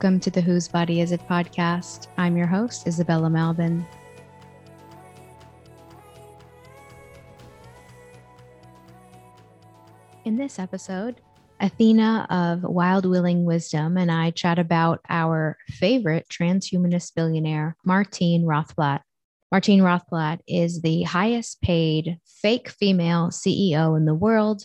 [0.00, 2.06] Welcome to the Whose Body Is It podcast.
[2.16, 3.84] I'm your host, Isabella Malbin.
[10.24, 11.20] In this episode,
[11.58, 19.00] Athena of Wild Willing Wisdom and I chat about our favorite transhumanist billionaire, Martine Rothblatt.
[19.50, 24.62] Martine Rothblatt is the highest paid fake female CEO in the world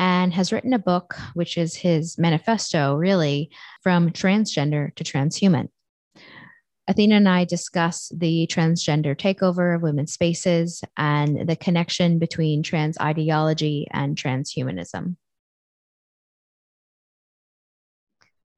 [0.00, 3.50] and has written a book, which is his manifesto, really,
[3.82, 5.68] from transgender to transhuman.
[6.88, 12.98] Athena and I discuss the transgender takeover of women's spaces and the connection between trans
[12.98, 15.16] ideology and transhumanism.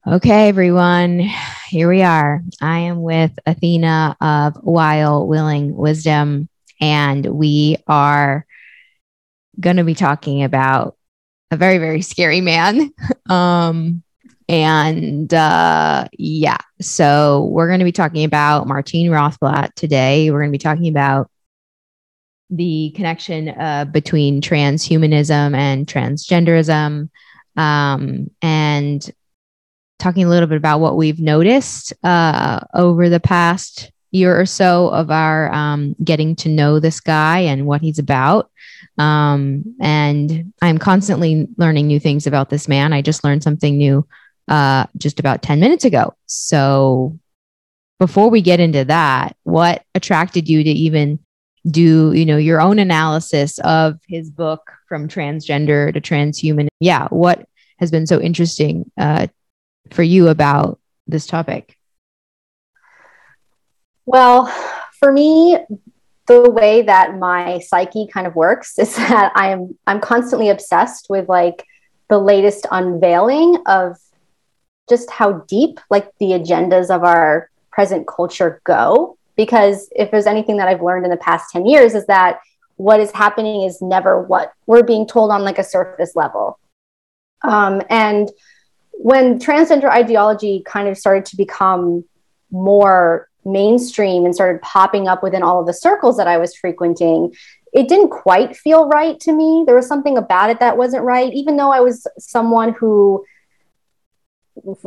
[0.07, 1.29] Okay, everyone,
[1.69, 2.41] here we are.
[2.61, 6.49] I am with Athena of Wild Willing Wisdom,
[6.81, 8.47] and we are
[9.59, 10.97] going to be talking about
[11.53, 12.91] a very, very scary man.
[13.29, 14.03] um,
[14.49, 20.31] and uh, yeah, so we're going to be talking about Martine Rothblatt today.
[20.31, 21.31] We're going to be talking about
[22.51, 27.09] the connection uh, between transhumanism and transgenderism,
[27.57, 29.11] um, and
[29.99, 34.89] talking a little bit about what we've noticed uh, over the past year or so
[34.89, 38.51] of our um, getting to know this guy and what he's about.
[38.99, 42.93] Um, and I'm constantly learning new things about this man.
[42.93, 44.07] I just learned something new
[44.49, 46.15] uh, just about 10 minutes ago.
[46.27, 47.19] So
[47.99, 51.19] before we get into that, what attracted you to even
[51.67, 56.69] do, you know, your own analysis of his book from transgender to transhuman?
[56.81, 57.09] Yeah.
[57.09, 57.47] What
[57.79, 59.29] has been so interesting uh,
[59.91, 61.79] for you about this topic?
[64.05, 64.47] Well,
[64.99, 65.57] for me,
[66.27, 71.29] the way that my psyche kind of works is that I'm I'm constantly obsessed with
[71.29, 71.67] like
[72.09, 73.97] the latest unveiling of
[74.89, 80.59] just how deep like the agendas of our present culture go because if there's anything
[80.59, 82.41] that I've learned in the past 10 years is that
[82.77, 86.59] what is happening is never what we're being told on like a surface level.
[87.43, 88.31] Um, and
[88.93, 92.05] when transgender ideology kind of started to become
[92.51, 97.35] more mainstream and started popping up within all of the circles that I was frequenting,
[97.73, 99.65] it didn't quite feel right to me.
[99.67, 103.25] There was something about it that wasn't right, even though I was someone who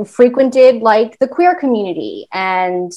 [0.06, 2.92] frequented like the queer community and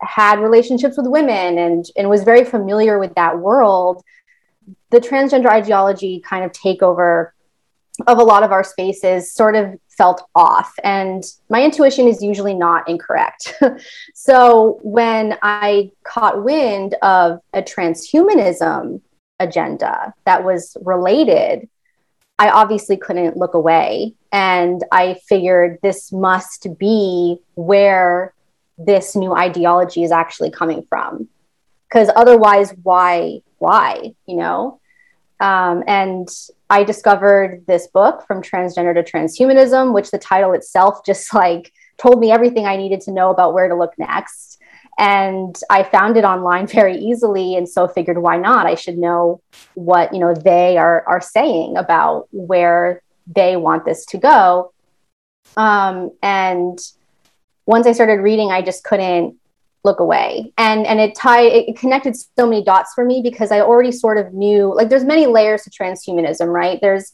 [0.00, 4.02] had relationships with women and, and was very familiar with that world.
[4.90, 7.30] The transgender ideology kind of takeover
[8.06, 10.74] of a lot of our spaces sort of felt off.
[10.82, 13.54] And my intuition is usually not incorrect.
[14.14, 19.00] So when i caught wind of a transhumanism
[19.38, 21.68] agenda that was related
[22.38, 24.14] i obviously couldn't look away.
[24.32, 28.34] And i figured this must be where
[28.78, 31.28] this new ideology is actually coming from.
[31.88, 34.80] Because otherwise why why you know
[35.40, 36.28] um, and
[36.70, 42.20] I discovered this book from transgender to transhumanism, which the title itself just like told
[42.20, 44.60] me everything I needed to know about where to look next.
[44.96, 48.66] And I found it online very easily, and so figured why not?
[48.66, 49.40] I should know
[49.74, 54.72] what you know they are are saying about where they want this to go.
[55.56, 56.78] Um, and
[57.66, 59.36] once I started reading, I just couldn't
[59.84, 60.52] look away.
[60.58, 64.18] And and it tied it connected so many dots for me because i already sort
[64.18, 66.78] of knew like there's many layers to transhumanism right?
[66.80, 67.12] There's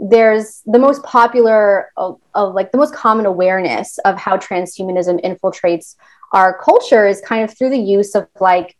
[0.00, 5.96] there's the most popular of, of like the most common awareness of how transhumanism infiltrates
[6.32, 8.76] our culture is kind of through the use of like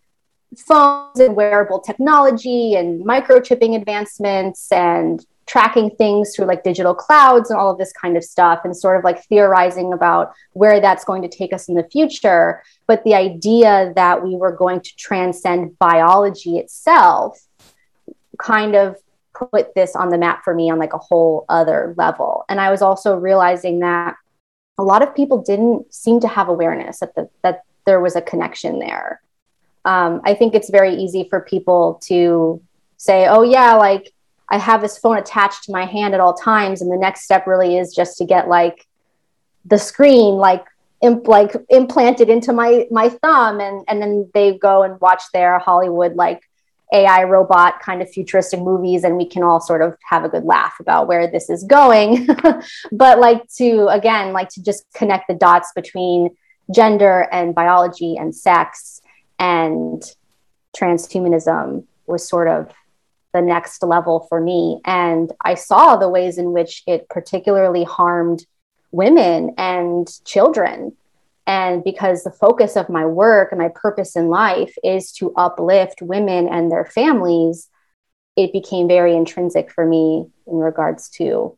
[0.56, 7.58] phones and wearable technology and microchipping advancements and tracking things through like digital clouds and
[7.58, 11.22] all of this kind of stuff and sort of like theorizing about where that's going
[11.22, 12.62] to take us in the future.
[12.86, 17.40] But the idea that we were going to transcend biology itself
[18.38, 18.96] kind of
[19.34, 22.44] put this on the map for me on like a whole other level.
[22.48, 24.16] And i was also realizing that
[24.78, 28.20] a lot of people didn't seem to have awareness that the, that there was a
[28.20, 29.20] connection there.
[29.84, 32.60] Um, i think it's very easy for people to
[32.96, 34.12] say oh yeah like
[34.50, 36.82] I have this phone attached to my hand at all times.
[36.82, 38.86] And the next step really is just to get like
[39.64, 40.64] the screen like
[41.02, 45.58] imp- like implanted into my my thumb and and then they go and watch their
[45.58, 46.42] Hollywood like
[46.92, 50.44] AI robot kind of futuristic movies and we can all sort of have a good
[50.44, 52.26] laugh about where this is going.
[52.92, 56.30] but like to again like to just connect the dots between
[56.74, 59.00] gender and biology and sex
[59.38, 60.02] and
[60.76, 62.70] transhumanism was sort of
[63.32, 64.80] the next level for me.
[64.84, 68.46] And I saw the ways in which it particularly harmed
[68.90, 70.96] women and children.
[71.46, 76.02] And because the focus of my work and my purpose in life is to uplift
[76.02, 77.68] women and their families,
[78.36, 81.56] it became very intrinsic for me in regards to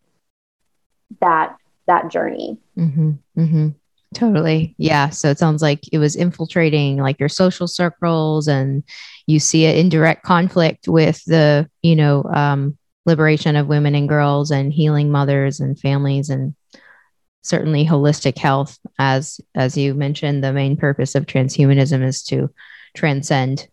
[1.20, 1.56] that
[1.86, 2.56] that journey.
[2.78, 3.68] Mm-hmm, mm-hmm.
[4.14, 4.74] Totally.
[4.76, 5.10] Yeah.
[5.10, 8.82] So it sounds like it was infiltrating like your social circles and
[9.26, 12.76] you see it in direct conflict with the, you know, um,
[13.06, 16.54] liberation of women and girls and healing mothers and families and
[17.42, 22.50] certainly holistic health as as you mentioned the main purpose of transhumanism is to
[22.94, 23.66] transcend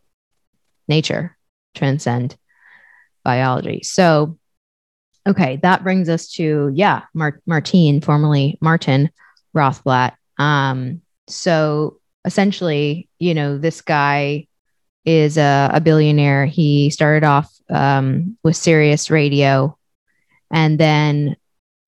[0.87, 1.37] nature
[1.75, 2.37] transcend
[3.25, 4.37] biology so
[5.27, 9.09] okay that brings us to yeah Mar- martine formerly martin
[9.53, 14.47] rothblatt um so essentially you know this guy
[15.05, 19.77] is a, a billionaire he started off um, with sirius radio
[20.51, 21.35] and then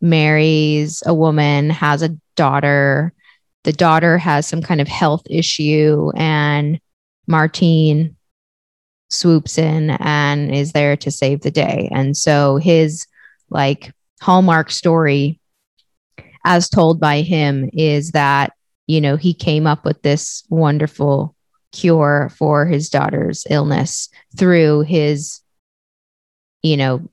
[0.02, 3.14] marries a woman, has a daughter.
[3.64, 6.80] The daughter has some kind of health issue, and
[7.28, 8.16] Martine
[9.10, 11.90] swoops in and is there to save the day.
[11.92, 13.08] And so his
[13.50, 13.92] like
[14.22, 15.39] hallmark story,
[16.44, 18.54] as told by him, is that,
[18.88, 21.36] you know, he came up with this wonderful
[21.72, 25.42] cure for his daughter's illness through his,
[26.64, 27.08] you know,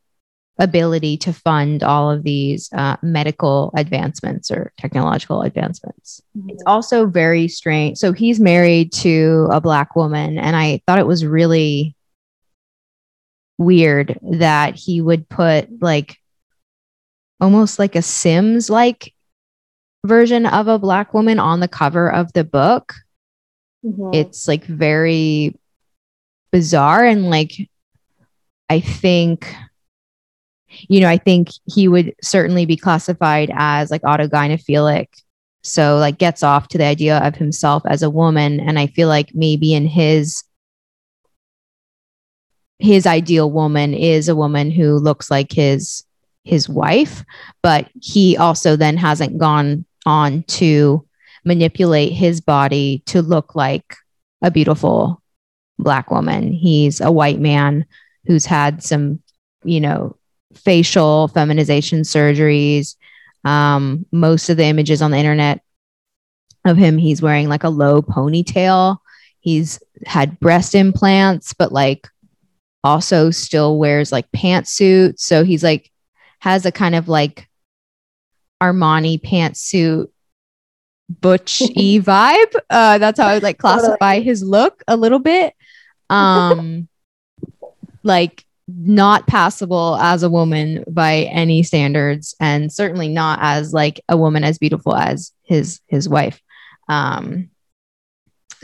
[0.59, 6.23] ability to fund all of these uh, medical advancements or technological advancements.
[6.37, 6.51] Mm-hmm.
[6.51, 7.99] It's also very strange.
[7.99, 11.95] So he's married to a black woman, and I thought it was really
[13.59, 16.17] weird that he would put like
[17.41, 19.13] almost like a Sims like
[20.07, 22.95] version of a black woman on the cover of the book.
[23.85, 24.15] Mm-hmm.
[24.15, 25.59] It's like very
[26.53, 27.53] bizarre and like
[28.69, 29.55] I think
[30.89, 35.07] you know, I think he would certainly be classified as like autogynephilic.
[35.63, 38.61] So like gets off to the idea of himself as a woman.
[38.61, 40.45] And I feel like maybe in his
[42.79, 46.05] his ideal woman is a woman who looks like his
[46.45, 47.25] his wife,
[47.63, 51.07] but he also then hasn't gone on to
[51.45, 53.97] manipulate his body to look like
[54.43, 55.23] a beautiful
[55.79, 56.53] black woman.
[56.53, 57.85] He's a white man
[58.27, 59.21] who's had some,
[59.65, 60.17] you know,
[60.55, 62.97] facial feminization surgeries.
[63.45, 65.61] Um, most of the images on the internet
[66.65, 68.99] of him, he's wearing like a low ponytail.
[69.41, 72.09] He's had breast implants, but like
[72.83, 75.21] also still wears like pantsuits.
[75.21, 75.91] So he's like
[76.41, 77.49] has a kind of like
[78.63, 80.09] Armani pantsuit
[81.09, 82.55] butch e vibe.
[82.71, 85.55] Uh, that's how I would like classify his look a little bit.
[86.11, 86.89] Um,
[88.03, 94.17] like not passable as a woman by any standards and certainly not as like a
[94.17, 96.41] woman as beautiful as his his wife
[96.89, 97.49] um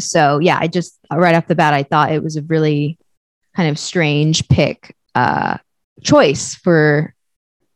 [0.01, 2.99] so yeah i just right off the bat i thought it was a really
[3.55, 5.57] kind of strange pick uh
[6.03, 7.15] choice for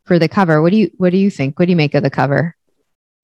[0.07, 2.03] for the cover what do you what do you think what do you make of
[2.03, 2.57] the cover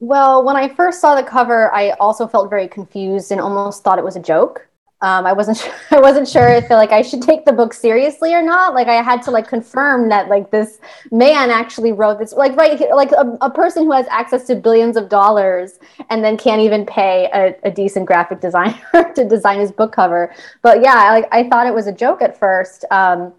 [0.01, 3.99] well when i first saw the cover i also felt very confused and almost thought
[3.99, 4.69] it was a joke
[5.03, 8.33] um, I wasn't sure, I wasn't sure if like I should take the book seriously
[8.33, 8.75] or not.
[8.75, 10.79] Like I had to like confirm that like this
[11.11, 12.33] man actually wrote this.
[12.33, 16.39] Like right, like a, a person who has access to billions of dollars and then
[16.39, 18.81] can't even pay a, a decent graphic designer
[19.15, 20.33] to design his book cover.
[20.63, 22.85] But yeah, I, like I thought it was a joke at first.
[22.91, 23.33] Um,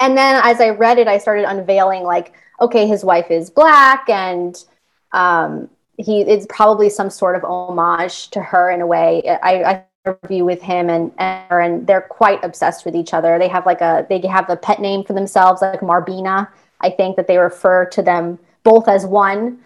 [0.00, 4.08] and then as I read it, I started unveiling like, okay, his wife is black
[4.08, 4.64] and
[5.12, 9.22] um, he it's probably some sort of homage to her in a way.
[9.42, 13.38] I, I interview with him and, and they're quite obsessed with each other.
[13.38, 16.48] They have like a they have a pet name for themselves, like Marbina.
[16.80, 19.60] I think that they refer to them both as one.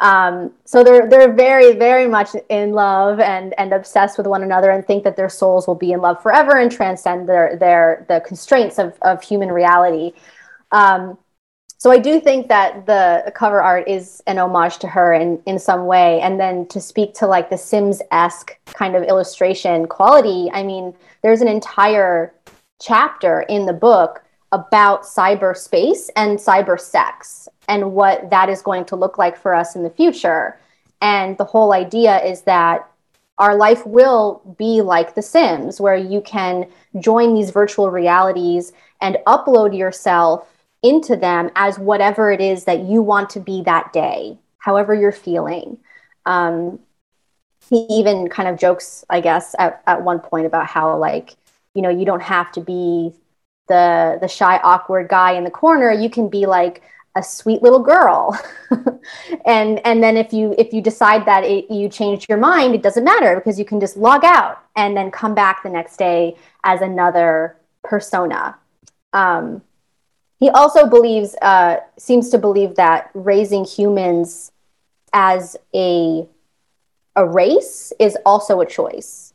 [0.00, 4.70] Um, so they're they're very very much in love and and obsessed with one another
[4.70, 8.20] and think that their souls will be in love forever and transcend their their the
[8.20, 10.12] constraints of of human reality.
[10.72, 11.18] Um,
[11.82, 15.58] so I do think that the cover art is an homage to her in, in
[15.58, 16.20] some way.
[16.20, 20.94] And then to speak to like the Sims esque kind of illustration quality, I mean,
[21.22, 22.32] there's an entire
[22.80, 24.22] chapter in the book
[24.52, 29.74] about cyberspace and cyber sex and what that is going to look like for us
[29.74, 30.60] in the future.
[31.00, 32.88] And the whole idea is that
[33.38, 36.68] our life will be like The Sims, where you can
[37.00, 40.46] join these virtual realities and upload yourself
[40.82, 45.12] into them as whatever it is that you want to be that day, however you're
[45.12, 45.78] feeling.
[46.26, 46.80] Um,
[47.68, 51.36] he even kind of jokes, I guess, at, at one point about how like,
[51.74, 53.12] you know, you don't have to be
[53.68, 55.92] the the shy, awkward guy in the corner.
[55.92, 56.82] You can be like
[57.14, 58.38] a sweet little girl
[59.44, 62.82] and and then if you if you decide that it, you changed your mind it
[62.82, 66.34] doesn't matter because you can just log out and then come back the next day
[66.64, 68.56] as another persona
[69.12, 69.60] um,
[70.42, 74.52] he also believes uh, seems to believe that raising humans
[75.12, 76.26] as a
[77.14, 79.34] a race is also a choice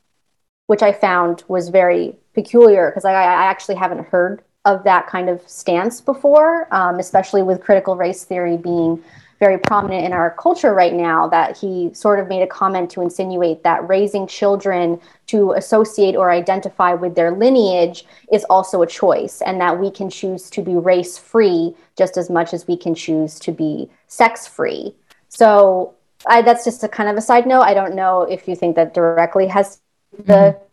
[0.66, 5.30] which i found was very peculiar because I, I actually haven't heard of that kind
[5.30, 9.02] of stance before, um, especially with critical race theory being
[9.40, 11.28] very prominent in our culture right now.
[11.28, 16.32] That he sort of made a comment to insinuate that raising children to associate or
[16.32, 20.76] identify with their lineage is also a choice, and that we can choose to be
[20.76, 24.96] race free just as much as we can choose to be sex free.
[25.30, 27.62] So I, that's just a kind of a side note.
[27.62, 29.80] I don't know if you think that directly has
[30.12, 30.64] the mm-hmm.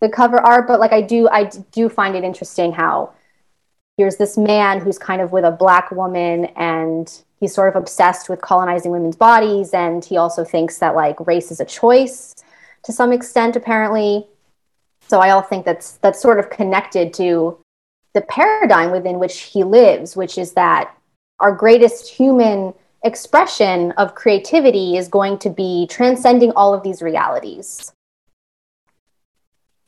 [0.00, 3.12] the cover art, but like I do, I do find it interesting how
[3.96, 8.28] here's this man who's kind of with a black woman and he's sort of obsessed
[8.28, 12.34] with colonizing women's bodies and he also thinks that like race is a choice
[12.82, 14.26] to some extent apparently.
[15.08, 17.58] So i all think that's that's sort of connected to
[18.12, 20.96] the paradigm within which he lives which is that
[21.38, 22.72] our greatest human
[23.04, 27.92] expression of creativity is going to be transcending all of these realities.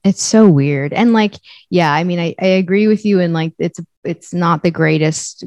[0.04, 0.92] It's so weird.
[0.92, 1.34] And like
[1.70, 5.44] yeah i mean i, I agree with you and like it's it's not the greatest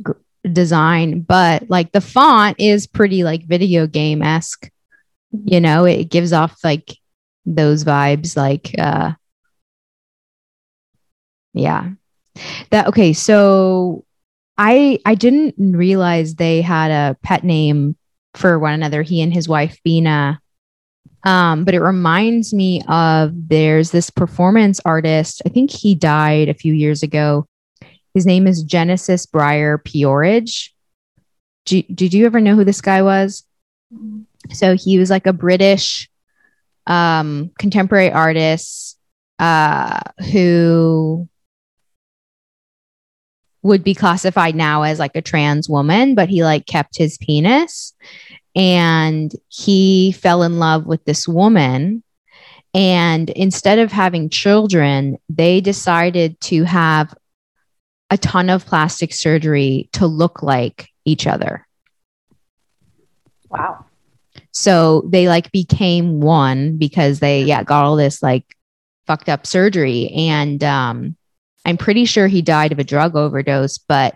[0.50, 4.69] design, but like the font is pretty like video game esque.
[5.31, 6.98] You know, it gives off like
[7.45, 8.36] those vibes.
[8.36, 9.13] Like, uh,
[11.53, 11.89] yeah,
[12.69, 13.13] that okay.
[13.13, 14.05] So
[14.57, 17.95] I I didn't realize they had a pet name
[18.36, 19.01] for one another.
[19.01, 20.39] He and his wife Bina.
[21.24, 25.43] Um, but it reminds me of there's this performance artist.
[25.45, 27.45] I think he died a few years ago
[28.13, 30.74] his name is Genesis Breyer P-Orridge.
[31.65, 33.44] did you ever know who this guy was?
[34.51, 36.10] So he was like a British
[36.88, 38.98] um, contemporary artist
[39.39, 40.00] uh,
[40.32, 41.27] who
[43.63, 47.94] would be classified now as like a trans woman, but he like kept his penis
[48.56, 52.03] and he fell in love with this woman.
[52.74, 57.13] And instead of having children, they decided to have
[58.12, 61.65] a ton of plastic surgery to look like each other.
[63.50, 63.86] Wow.
[64.51, 68.46] So they like became one because they yeah got all this like
[69.08, 71.15] fucked up surgery and um
[71.65, 74.15] I'm pretty sure he died of a drug overdose but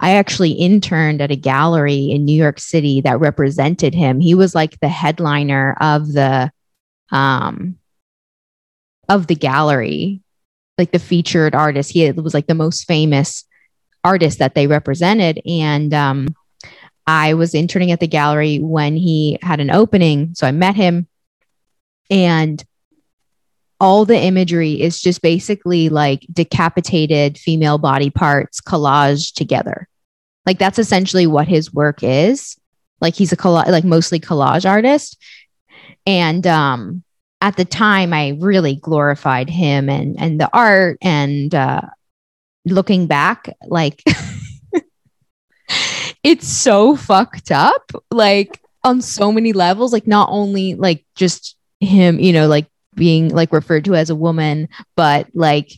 [0.00, 4.20] I actually interned at a gallery in New York City that represented him.
[4.20, 6.50] He was like the headliner of the
[7.10, 7.78] um
[9.08, 10.23] of the gallery
[10.78, 11.90] like the featured artist.
[11.90, 13.44] He was like the most famous
[14.02, 15.40] artist that they represented.
[15.46, 16.34] And um,
[17.06, 20.34] I was interning at the gallery when he had an opening.
[20.34, 21.06] So I met him
[22.10, 22.62] and
[23.80, 29.88] all the imagery is just basically like decapitated female body parts collaged together.
[30.46, 32.56] Like that's essentially what his work is.
[33.00, 35.20] Like he's a collage, like mostly collage artist.
[36.06, 37.03] And um,
[37.44, 41.82] at the time I really glorified him and and the art and uh,
[42.64, 44.02] looking back like
[46.24, 52.18] it's so fucked up like on so many levels like not only like just him
[52.18, 55.70] you know like being like referred to as a woman but like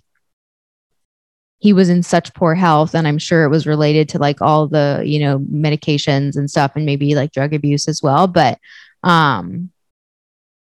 [1.59, 4.69] he was in such poor health and i'm sure it was related to like all
[4.69, 8.61] the you know medications and stuff and maybe like drug abuse as well but
[9.03, 9.69] um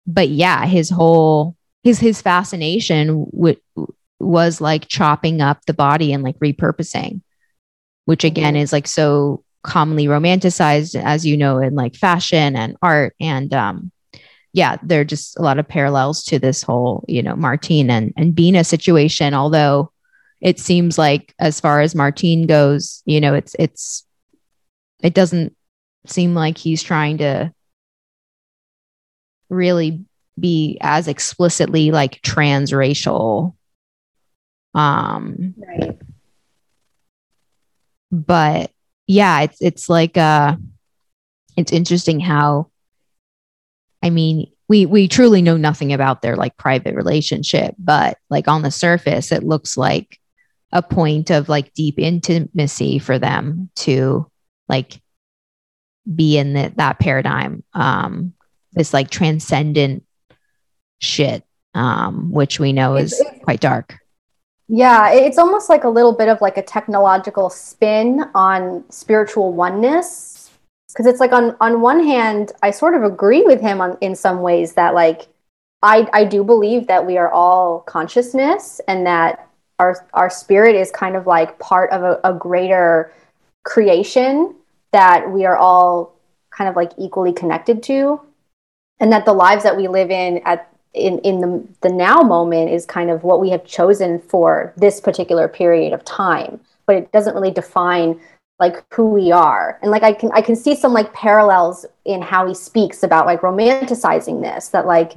[0.07, 3.61] but yeah, his whole his his fascination w-
[4.19, 7.21] was like chopping up the body and like repurposing,
[8.05, 13.15] which again is like so commonly romanticized, as you know, in like fashion and art.
[13.21, 13.91] And um,
[14.53, 18.13] yeah, there are just a lot of parallels to this whole, you know, Martine and
[18.17, 19.35] and Bina situation.
[19.35, 19.91] Although
[20.41, 24.05] it seems like, as far as Martine goes, you know, it's it's
[25.03, 25.57] it doesn't
[26.07, 27.53] seem like he's trying to
[29.55, 30.05] really
[30.39, 33.55] be as explicitly like transracial.
[34.75, 35.99] Um right.
[38.11, 38.73] but
[39.07, 40.57] yeah it's it's like uh
[41.57, 42.69] it's interesting how
[44.03, 48.63] i mean we we truly know nothing about their like private relationship but like on
[48.63, 50.19] the surface it looks like
[50.75, 54.29] a point of like deep intimacy for them to
[54.69, 55.01] like
[56.13, 57.63] be in the, that paradigm.
[57.73, 58.34] Um
[58.75, 60.05] this like transcendent
[61.01, 63.99] shit, um, which we know is quite dark.
[64.69, 70.51] Yeah, it's almost like a little bit of like a technological spin on spiritual oneness.
[70.89, 74.15] Because it's like on on one hand, I sort of agree with him on in
[74.15, 75.29] some ways that like
[75.83, 80.91] I I do believe that we are all consciousness and that our our spirit is
[80.91, 83.13] kind of like part of a, a greater
[83.65, 84.55] creation
[84.93, 86.15] that we are all
[86.51, 88.21] kind of like equally connected to
[89.01, 92.71] and that the lives that we live in at in in the the now moment
[92.71, 97.13] is kind of what we have chosen for this particular period of time but it
[97.13, 98.21] doesn't really define
[98.61, 99.79] like who we are.
[99.83, 103.27] And like i can i can see some like parallels in how he speaks about
[103.27, 105.15] like romanticizing this that like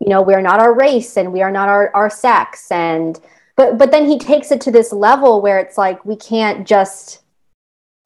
[0.00, 2.70] you know we're not our race and we are not our our sex.
[2.70, 3.18] And
[3.56, 7.20] but but then he takes it to this level where it's like we can't just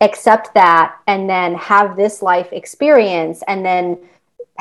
[0.01, 3.97] accept that and then have this life experience and then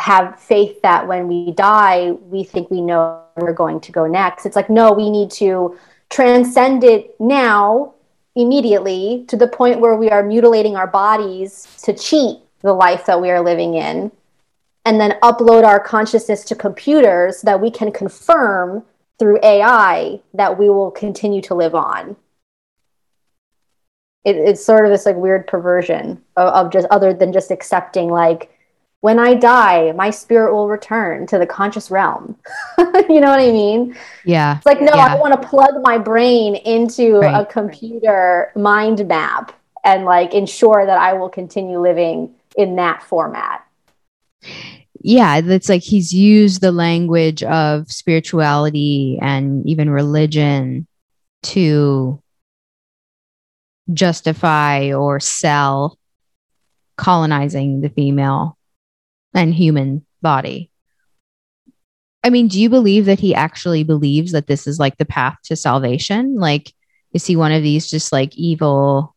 [0.01, 4.45] have faith that when we die, we think we know we're going to go next.
[4.45, 5.77] It's like, no, we need to
[6.09, 7.93] transcend it now,
[8.35, 13.21] immediately, to the point where we are mutilating our bodies to cheat the life that
[13.21, 14.11] we are living in,
[14.85, 18.83] and then upload our consciousness to computers so that we can confirm
[19.19, 22.15] through AI that we will continue to live on.
[24.23, 28.09] It, it's sort of this like weird perversion of, of just other than just accepting
[28.09, 28.51] like
[29.01, 32.37] when I die, my spirit will return to the conscious realm.
[32.77, 33.97] you know what I mean?
[34.25, 34.57] Yeah.
[34.57, 35.07] It's like, no, yeah.
[35.07, 37.41] I want to plug my brain into right.
[37.41, 43.65] a computer mind map and like ensure that I will continue living in that format.
[45.03, 50.87] Yeah, it's like he's used the language of spirituality and even religion
[51.43, 52.21] to
[53.91, 55.97] justify or sell
[56.97, 58.59] colonizing the female
[59.33, 60.69] and human body.
[62.23, 65.37] I mean, do you believe that he actually believes that this is like the path
[65.45, 66.35] to salvation?
[66.35, 66.71] Like,
[67.13, 69.15] is he one of these just like evil,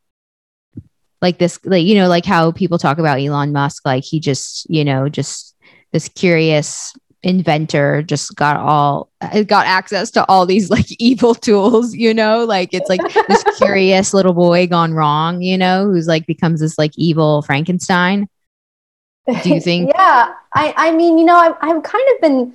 [1.21, 4.69] like this, like, you know, like how people talk about Elon Musk, like he just,
[4.71, 5.55] you know, just
[5.93, 11.95] this curious inventor just got all uh, got access to all these like evil tools
[11.95, 16.27] you know like it's like this curious little boy gone wrong you know who's like
[16.27, 18.29] becomes this like evil frankenstein
[19.43, 19.91] do you think?
[19.95, 22.55] Yeah i i mean you know I've, I've kind of been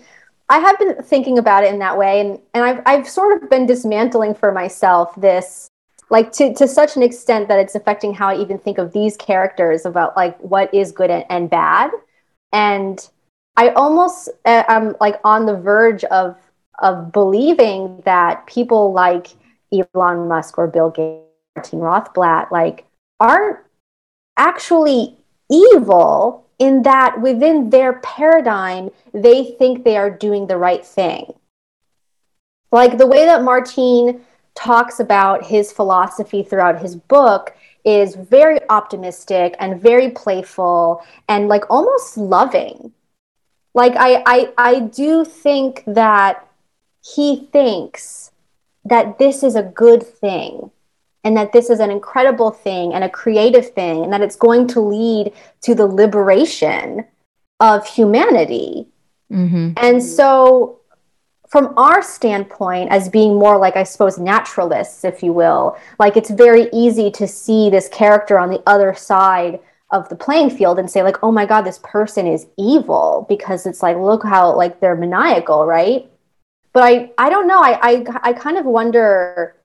[0.49, 3.49] i have been thinking about it in that way and and i've i've sort of
[3.49, 5.69] been dismantling for myself this
[6.09, 9.15] like to to such an extent that it's affecting how i even think of these
[9.17, 11.91] characters about like what is good and, and bad.
[12.51, 13.07] And
[13.55, 16.35] i almost uh, am like on the verge of
[16.79, 19.27] of believing that people like
[19.71, 22.85] elon musk or bill gates martin rothblatt like
[23.19, 23.59] aren't
[24.37, 25.17] actually
[25.51, 31.33] evil in that within their paradigm, they think they are doing the right thing.
[32.71, 34.21] Like the way that Martine
[34.55, 41.63] talks about his philosophy throughout his book is very optimistic and very playful and like
[41.69, 42.91] almost loving.
[43.73, 46.45] Like I I I do think that
[47.01, 48.31] he thinks
[48.83, 50.71] that this is a good thing
[51.23, 54.67] and that this is an incredible thing and a creative thing and that it's going
[54.67, 57.05] to lead to the liberation
[57.59, 58.87] of humanity.
[59.31, 59.73] Mm-hmm.
[59.77, 60.79] And so,
[61.49, 66.29] from our standpoint, as being more like, I suppose, naturalists, if you will, like it's
[66.29, 69.59] very easy to see this character on the other side
[69.91, 73.65] of the playing field and say, like, oh my God, this person is evil because
[73.65, 76.07] it's like, look how like they're maniacal, right?
[76.71, 77.59] But I, I don't know.
[77.59, 79.55] I, I, I kind of wonder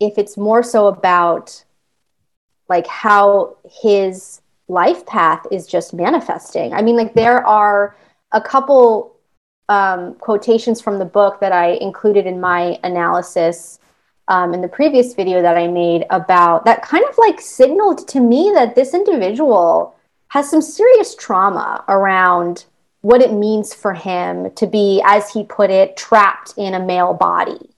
[0.00, 1.64] if it's more so about
[2.68, 6.72] like how his life path is just manifesting.
[6.74, 7.96] I mean, like there are
[8.32, 9.16] a couple
[9.68, 13.78] um, quotations from the book that I included in my analysis
[14.28, 18.20] um, in the previous video that I made about that kind of like signaled to
[18.20, 19.94] me that this individual
[20.28, 22.64] has some serious trauma around
[23.02, 27.14] what it means for him to be, as he put it, trapped in a male
[27.14, 27.70] body.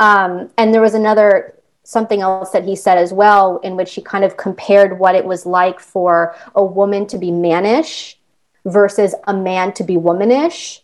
[0.00, 4.02] Um, and there was another something else that he said as well, in which he
[4.02, 8.18] kind of compared what it was like for a woman to be mannish
[8.66, 10.82] versus a man to be womanish.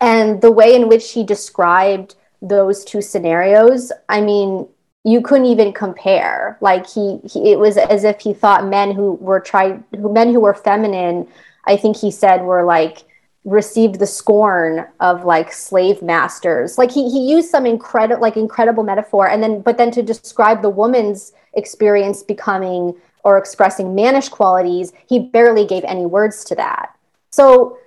[0.00, 4.68] And the way in which he described those two scenarios, I mean,
[5.04, 6.58] you couldn't even compare.
[6.60, 10.40] Like he, he it was as if he thought men who were tried, men who
[10.40, 11.28] were feminine,
[11.64, 13.04] I think he said were like
[13.44, 16.76] received the scorn of like slave masters.
[16.76, 20.62] Like he, he used some incredible like incredible metaphor and then but then to describe
[20.62, 26.96] the woman's experience becoming or expressing mannish qualities he barely gave any words to that.
[27.30, 27.78] So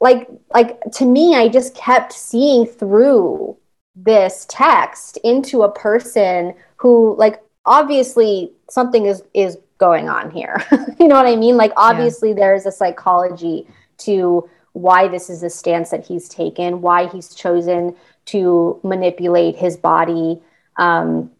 [0.00, 3.56] like like to me i just kept seeing through
[3.94, 10.62] this text into a person who like obviously something is is going on here.
[10.98, 11.56] You know what i mean?
[11.56, 12.36] Like obviously yeah.
[12.36, 13.66] there's a psychology
[13.98, 19.76] to why this is a stance that he's taken why he's chosen to manipulate his
[19.76, 20.40] body
[20.76, 21.30] um,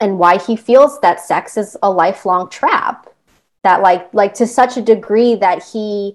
[0.00, 3.08] and why he feels that sex is a lifelong trap
[3.62, 6.14] that like like to such a degree that he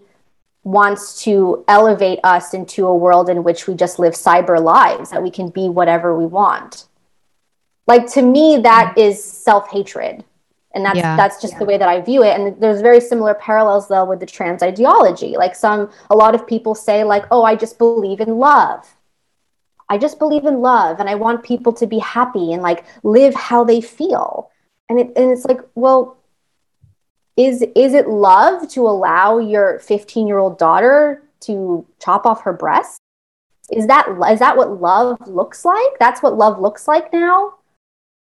[0.64, 5.22] wants to elevate us into a world in which we just live cyber lives that
[5.22, 6.86] we can be whatever we want
[7.88, 9.14] like to me that mm-hmm.
[9.14, 10.24] self-hatred
[10.74, 11.16] and that's yeah.
[11.16, 11.60] that's just yeah.
[11.60, 12.40] the way that i view it.
[12.40, 15.36] And there's very similar parallels though with the trans ideology.
[15.38, 18.96] Like some a lot of people say like oh i just believe in love.
[19.90, 23.34] I just believe in love and i want people to be happy and like live
[23.34, 24.50] how they feel.
[24.90, 26.18] And it and it's like well
[27.38, 32.54] is is it love to allow your 15 year old daughter to chop off her
[32.54, 33.00] breast
[33.72, 35.98] is that is that what love looks like?
[36.00, 37.56] That's what love looks like now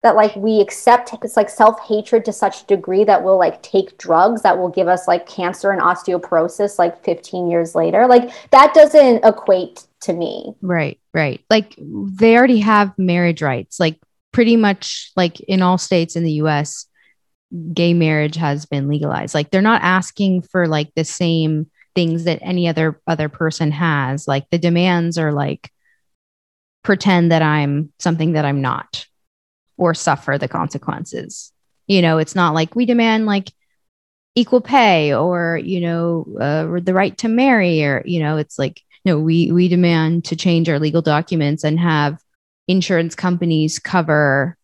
[0.03, 3.97] that like we accept it's like self-hatred to such a degree that we'll like take
[3.99, 8.07] drugs that will give us like cancer and osteoporosis like 15 years later.
[8.07, 10.55] Like that doesn't equate to me.
[10.61, 11.45] Right right.
[11.51, 13.79] Like they already have marriage rights.
[13.79, 14.01] Like
[14.33, 16.87] pretty much like in all states in the US
[17.73, 19.35] gay marriage has been legalized.
[19.35, 24.27] Like they're not asking for like the same things that any other other person has.
[24.27, 25.71] Like the demands are like
[26.83, 29.07] pretend that I'm something that I'm not
[29.83, 31.53] or suffer the consequences.
[31.89, 33.51] You know, it's not like we demand like
[34.37, 38.81] equal pay or, you know, uh, the right to marry or, you know, it's like,
[39.05, 42.21] no, we we demand to change our legal documents and have
[42.69, 44.57] insurance companies cover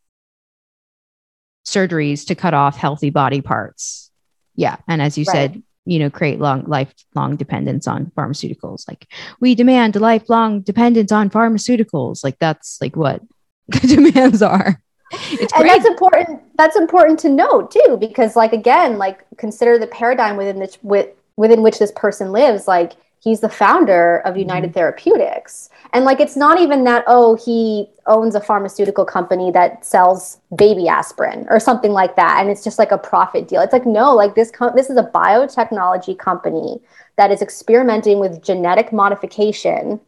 [1.67, 4.13] surgeries to cut off healthy body parts.
[4.55, 4.77] Yeah.
[4.87, 5.35] And as you right.
[5.35, 8.87] said, you know, create long lifelong dependence on pharmaceuticals.
[8.87, 9.09] Like
[9.41, 12.23] we demand lifelong dependence on pharmaceuticals.
[12.23, 13.23] Like that's like what
[13.69, 14.81] the demands are.
[15.31, 16.43] It's and that's important.
[16.57, 21.09] That's important to note too, because like again, like consider the paradigm within this with,
[21.37, 22.69] within which this person lives.
[22.69, 24.79] Like he's the founder of United mm-hmm.
[24.79, 25.71] Therapeutics.
[25.93, 30.89] And like it's not even that oh he owns a pharmaceutical company that sells baby
[30.89, 33.61] aspirin or something like that and it's just like a profit deal.
[33.61, 36.81] It's like no, like this com- this is a biotechnology company
[37.17, 40.01] that is experimenting with genetic modification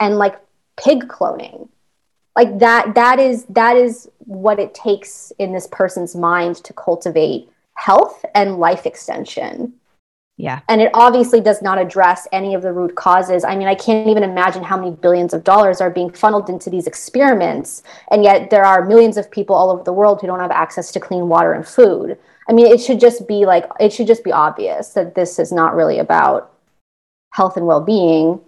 [0.00, 0.36] and like
[0.76, 1.68] pig cloning.
[2.36, 7.48] Like that that is that is what it takes in this person's mind to cultivate
[7.74, 9.74] health and life extension.
[10.38, 10.60] Yeah.
[10.68, 13.44] And it obviously does not address any of the root causes.
[13.44, 16.70] I mean, I can't even imagine how many billions of dollars are being funneled into
[16.70, 17.82] these experiments.
[18.10, 20.90] And yet there are millions of people all over the world who don't have access
[20.92, 22.18] to clean water and food.
[22.48, 25.52] I mean, it should just be like, it should just be obvious that this is
[25.52, 26.52] not really about
[27.30, 28.40] health and well being.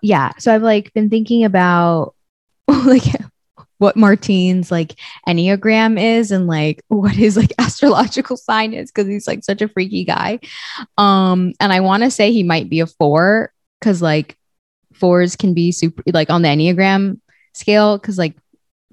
[0.00, 0.32] Yeah.
[0.38, 2.14] So I've like been thinking about
[2.86, 3.02] like
[3.78, 4.94] what Martine's like
[5.26, 9.68] Enneagram is and like what his like astrological sign is because he's like such a
[9.68, 10.38] freaky guy.
[10.98, 14.36] Um, and I want to say he might be a four because like
[14.92, 17.20] fours can be super like on the Enneagram
[17.54, 18.36] scale because like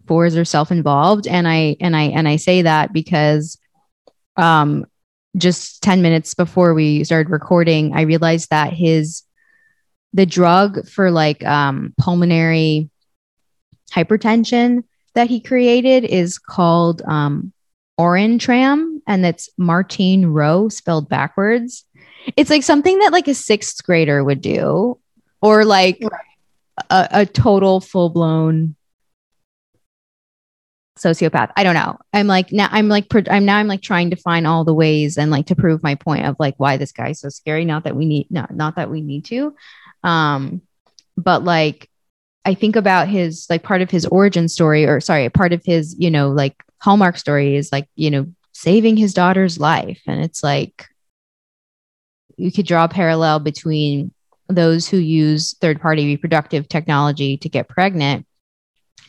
[0.07, 1.27] fours are self-involved.
[1.27, 3.59] And I and I and I say that because
[4.37, 4.85] um
[5.35, 9.23] just 10 minutes before we started recording, I realized that his
[10.13, 12.89] the drug for like um pulmonary
[13.91, 14.84] hypertension
[15.15, 17.52] that he created is called um,
[18.00, 21.86] Orenitram, and that's Martine Rowe spelled backwards.
[22.36, 25.00] It's like something that like a sixth grader would do,
[25.41, 26.02] or like
[26.89, 28.76] a, a total full blown
[30.97, 31.52] sociopath.
[31.56, 31.97] I don't know.
[32.13, 35.17] I'm like now I'm like I'm now I'm like trying to find all the ways
[35.17, 37.65] and like to prove my point of like why this guy's so scary.
[37.65, 39.56] Not that we need no, not that we need to.
[40.04, 40.62] Um,
[41.15, 41.89] but like
[42.47, 45.97] I think about his like part of his origin story, or sorry, part of his,
[45.99, 50.01] you know, like hallmark story is like, you know, saving his daughter's life.
[50.07, 50.86] And it's like
[52.38, 54.13] you could draw a parallel between
[54.47, 58.25] those who use third party reproductive technology to get pregnant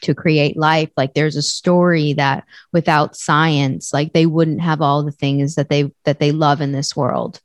[0.00, 5.04] to create life like there's a story that without science like they wouldn't have all
[5.04, 7.40] the things that they that they love in this world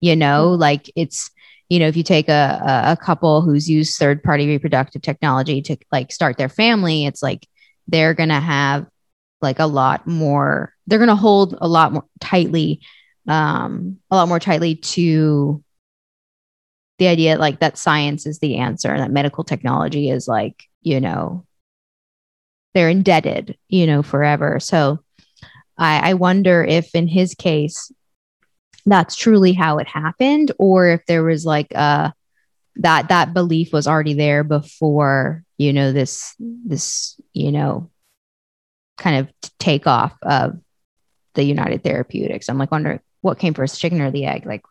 [0.00, 0.60] you know mm-hmm.
[0.60, 1.30] like it's
[1.68, 5.76] you know if you take a, a couple who's used third party reproductive technology to
[5.92, 7.46] like start their family it's like
[7.88, 8.86] they're going to have
[9.42, 12.80] like a lot more they're going to hold a lot more tightly
[13.28, 15.62] um a lot more tightly to
[16.98, 21.00] the idea like that science is the answer and that medical technology is like you
[21.00, 21.44] know
[22.74, 24.60] they're indebted you know forever.
[24.60, 25.00] So
[25.78, 27.92] i i wonder if in his case
[28.86, 32.14] that's truly how it happened or if there was like a
[32.76, 37.90] that that belief was already there before you know, this, this, you know,
[38.98, 40.58] kind of takeoff of
[41.34, 42.48] the United Therapeutics.
[42.48, 44.46] I'm like wondering what came first, chicken or the egg?
[44.46, 44.62] Like,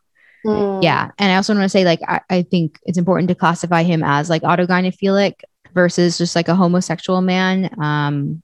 [0.46, 0.84] mm.
[0.84, 1.12] yeah.
[1.18, 4.04] And I also want to say, like, I, I, think it's important to classify him
[4.04, 5.34] as like autogynephilic
[5.74, 7.70] versus just like a homosexual man.
[7.82, 8.42] Um,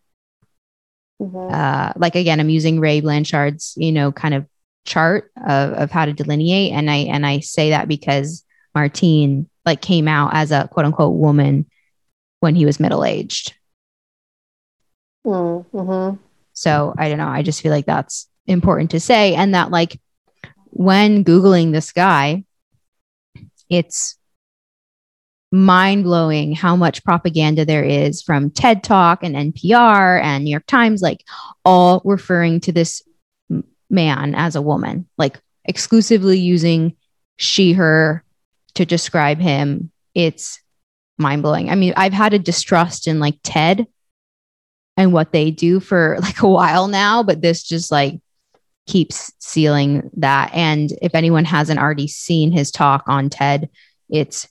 [1.22, 1.54] mm-hmm.
[1.54, 4.46] uh, like again, I'm using Ray Blanchard's, you know, kind of
[4.86, 6.74] chart of, of how to delineate.
[6.74, 11.16] And I, and I say that because Martine like came out as a quote unquote
[11.16, 11.66] woman
[12.40, 13.54] when he was middle aged.
[15.26, 16.18] Mm-hmm.
[16.54, 17.28] So I don't know.
[17.28, 19.36] I just feel like that's important to say.
[19.36, 20.00] And that, like,
[20.66, 22.44] when Googling this guy,
[23.70, 24.18] it's
[25.52, 30.66] mind blowing how much propaganda there is from TED Talk and NPR and New York
[30.66, 31.24] Times, like,
[31.66, 33.02] all referring to this
[33.92, 36.96] man as a woman, like, exclusively using
[37.38, 38.24] she, her
[38.76, 39.92] to describe him.
[40.16, 40.60] It's
[41.18, 41.70] mind blowing.
[41.70, 43.88] I mean, I've had a distrust in like TED
[44.98, 48.20] and what they do for like a while now, but this just like
[48.88, 50.52] keeps sealing that.
[50.54, 53.70] And if anyone hasn't already seen his talk on TED,
[54.10, 54.48] it's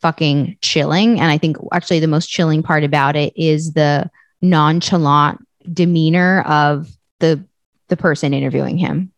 [0.00, 1.20] fucking chilling.
[1.20, 4.10] And I think actually the most chilling part about it is the
[4.42, 6.88] nonchalant demeanor of
[7.20, 7.44] the
[7.88, 9.12] the person interviewing him.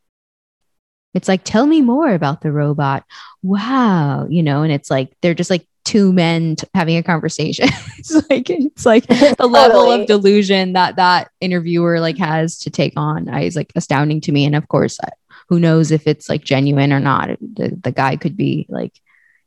[1.12, 3.04] It's like, tell me more about the robot.
[3.42, 4.26] Wow.
[4.28, 7.68] You know, and it's like, they're just like two men t- having a conversation.
[7.98, 9.50] it's like, it's like the totally.
[9.50, 14.32] level of delusion that that interviewer like has to take on is like astounding to
[14.32, 14.44] me.
[14.44, 15.00] And of course,
[15.48, 17.30] who knows if it's like genuine or not.
[17.40, 18.92] The, the guy could be like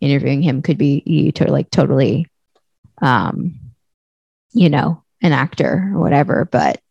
[0.02, 2.28] interviewing him could be to like totally,
[3.02, 3.58] um,
[4.52, 6.48] you know, an actor or whatever.
[6.52, 6.82] But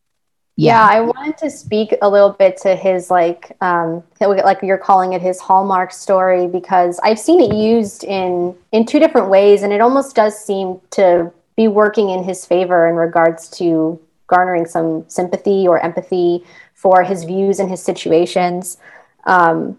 [0.56, 0.90] yeah.
[0.90, 0.98] yeah.
[0.98, 5.22] i wanted to speak a little bit to his like um like you're calling it
[5.22, 9.80] his hallmark story because i've seen it used in in two different ways and it
[9.80, 15.66] almost does seem to be working in his favor in regards to garnering some sympathy
[15.66, 18.76] or empathy for his views and his situations
[19.24, 19.78] um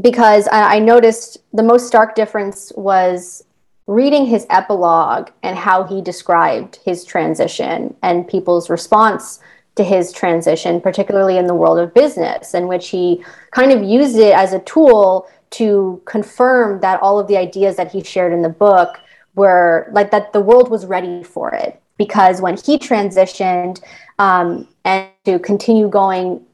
[0.00, 3.44] because I, I noticed the most stark difference was
[3.86, 9.40] reading his epilogue and how he described his transition and people's response
[9.76, 14.16] to his transition, particularly in the world of business, in which he kind of used
[14.16, 18.42] it as a tool to confirm that all of the ideas that he shared in
[18.42, 18.98] the book
[19.34, 21.80] were like that the world was ready for it.
[21.96, 23.82] Because when he transitioned
[24.18, 26.44] um, and to continue going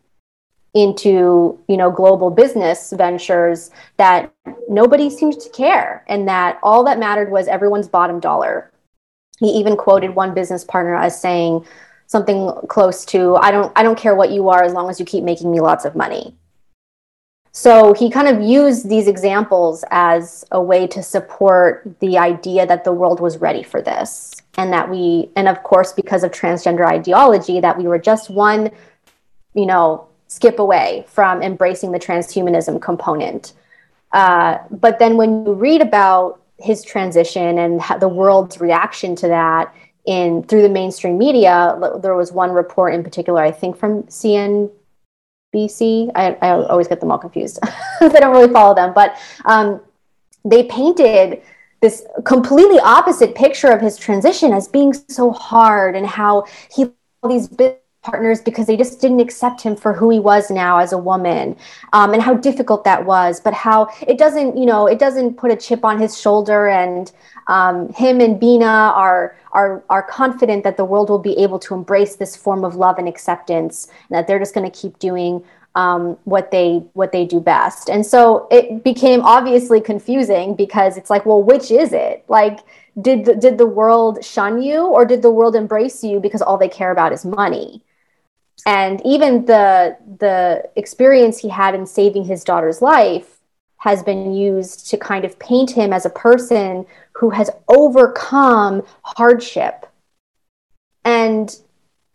[0.75, 4.33] into you know global business ventures that
[4.69, 8.71] nobody seemed to care and that all that mattered was everyone's bottom dollar
[9.41, 11.67] he even quoted one business partner as saying
[12.11, 15.07] something close to I don't I don't care what you are as long as you
[15.07, 16.35] keep making me lots of money.
[17.53, 22.83] So he kind of used these examples as a way to support the idea that
[22.83, 26.85] the world was ready for this and that we and of course because of transgender
[26.85, 28.73] ideology that we were just one
[29.55, 33.53] you know skip away from embracing the transhumanism component.
[34.11, 39.73] Uh, but then when you read about his transition and the world's reaction to that,
[40.07, 41.79] in through the mainstream media.
[42.03, 44.71] There was one report in particular, I think from CNBC.
[46.15, 47.59] I, I always get them all confused.
[48.01, 49.81] I don't really follow them, but um,
[50.45, 51.43] they painted
[51.81, 57.29] this completely opposite picture of his transition as being so hard and how he all
[57.29, 57.49] these
[58.03, 61.55] partners because they just didn't accept him for who he was now as a woman
[61.93, 65.51] um, and how difficult that was but how it doesn't you know it doesn't put
[65.51, 67.13] a chip on his shoulder and
[67.51, 71.75] um, him and bina are are are confident that the world will be able to
[71.75, 75.45] embrace this form of love and acceptance and that they're just going to keep doing
[75.75, 77.91] um, what they what they do best.
[77.91, 82.25] And so it became obviously confusing because it's like well which is it?
[82.29, 82.61] Like
[83.01, 86.57] did the, did the world shun you or did the world embrace you because all
[86.57, 87.83] they care about is money?
[88.65, 93.40] And even the the experience he had in saving his daughter's life
[93.81, 99.87] has been used to kind of paint him as a person who has overcome hardship.
[101.05, 101.55] And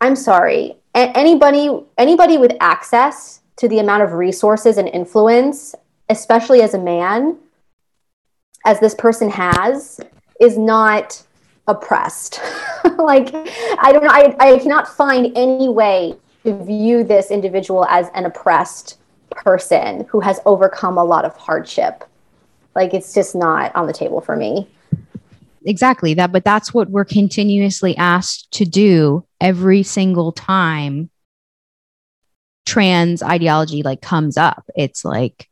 [0.00, 5.74] i'm sorry anybody anybody with access to the amount of resources and influence
[6.08, 7.36] especially as a man
[8.64, 10.00] as this person has
[10.40, 11.22] is not
[11.66, 12.40] oppressed.
[12.98, 18.08] Like i don't know I, I cannot find any way to view this individual as
[18.14, 18.96] an oppressed
[19.36, 22.04] person who has overcome a lot of hardship.
[22.74, 24.68] Like it's just not on the table for me.
[25.64, 31.10] Exactly that, but that's what we're continuously asked to do every single time
[32.64, 34.64] trans ideology like comes up.
[34.76, 35.48] It's like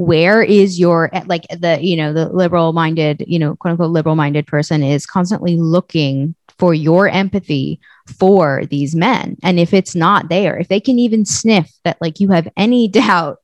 [0.00, 3.90] where is your eh, like the you know the liberal minded you know quote unquote
[3.90, 7.78] liberal minded person is constantly looking for your empathy
[8.18, 9.36] for these men.
[9.42, 12.88] And if it's not there if they can even sniff that like you have any
[13.00, 13.38] doubt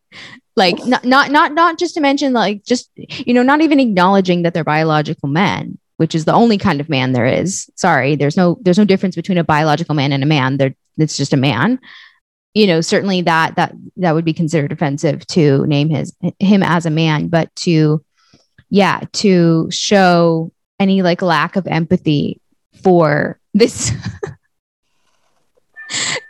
[0.57, 4.43] like not not not not just to mention like just you know not even acknowledging
[4.43, 7.71] that they're biological men which is the only kind of man there is.
[7.75, 10.57] Sorry there's no there's no difference between a biological man and a man.
[10.57, 11.79] There it's just a man.
[12.55, 16.87] You know certainly that that that would be considered offensive to name his him as
[16.87, 18.03] a man but to
[18.71, 22.41] yeah to show any like lack of empathy
[22.83, 23.93] for this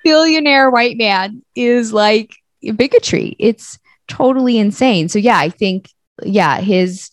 [0.06, 2.36] billionaire white man is like
[2.76, 3.34] bigotry.
[3.38, 5.08] It's totally insane.
[5.08, 5.88] So yeah i think
[6.22, 7.10] yeah his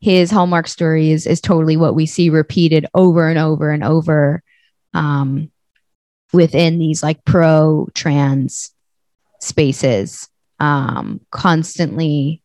[0.00, 4.42] his hallmark story is is totally what we see repeated over and over and over
[4.92, 5.50] um
[6.32, 8.72] within these like pro trans
[9.40, 10.28] spaces
[10.60, 12.42] um, constantly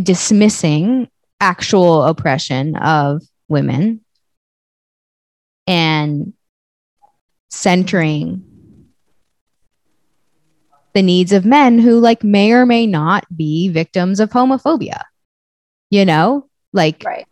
[0.00, 1.08] dismissing
[1.40, 4.00] actual oppression of women.
[5.66, 6.32] And
[7.56, 8.42] centering
[10.94, 15.02] the needs of men who like may or may not be victims of homophobia
[15.90, 16.46] you know?
[16.72, 17.26] Like right.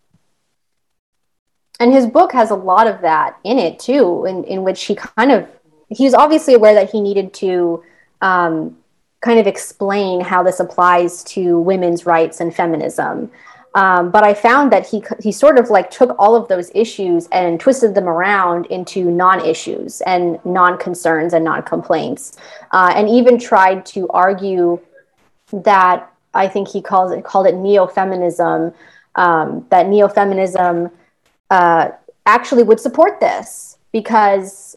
[1.81, 4.95] And his book has a lot of that in it too in, in which he
[4.95, 5.49] kind of
[5.89, 7.83] he was obviously aware that he needed to
[8.23, 8.77] um,
[9.21, 13.31] kind of explain how this applies to women's rights and feminism
[13.75, 17.29] um, but I found that he he sort of like took all of those issues
[17.33, 22.37] and twisted them around into non-issues and non-concerns and non-complaints,
[22.71, 24.81] uh, and even tried to argue
[25.53, 28.73] that I think he calls it called it neo-feminism.
[29.17, 30.91] Um, that neo-feminism
[31.51, 31.91] uh,
[32.27, 34.74] actually would support this because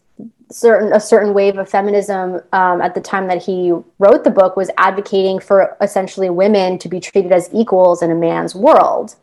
[0.50, 4.56] certain a certain wave of feminism um, at the time that he wrote the book
[4.56, 9.16] was advocating for essentially women to be treated as equals in a man's world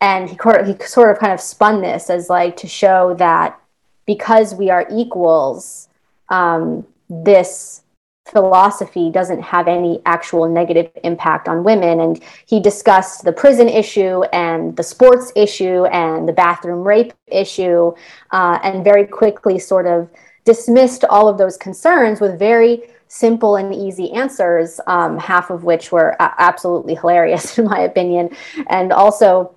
[0.00, 0.36] and he,
[0.66, 3.58] he sort of kind of spun this as like to show that
[4.04, 5.88] because we are equals
[6.28, 7.82] um, this
[8.28, 12.00] philosophy doesn't have any actual negative impact on women.
[12.00, 17.92] And he discussed the prison issue and the sports issue and the bathroom rape issue,
[18.30, 20.08] uh, and very quickly sort of
[20.44, 25.92] dismissed all of those concerns with very simple and easy answers, um, half of which
[25.92, 28.30] were a- absolutely hilarious, in my opinion,
[28.68, 29.54] and also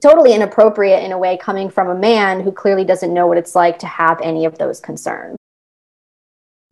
[0.00, 3.54] totally inappropriate in a way coming from a man who clearly doesn't know what it's
[3.54, 5.36] like to have any of those concerns.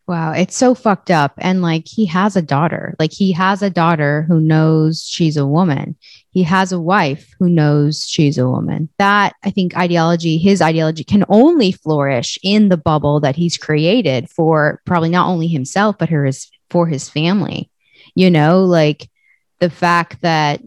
[0.09, 1.33] Wow, it's so fucked up.
[1.37, 2.95] And like he has a daughter.
[2.97, 5.95] Like he has a daughter who knows she's a woman.
[6.31, 8.89] He has a wife who knows she's a woman.
[8.97, 14.31] That I think ideology, his ideology can only flourish in the bubble that he's created
[14.31, 17.69] for probably not only himself, but his for his family.
[18.15, 19.11] You know, like
[19.59, 20.59] the fact that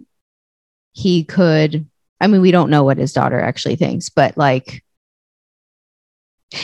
[0.92, 1.84] he could
[2.20, 4.84] I mean, we don't know what his daughter actually thinks, but like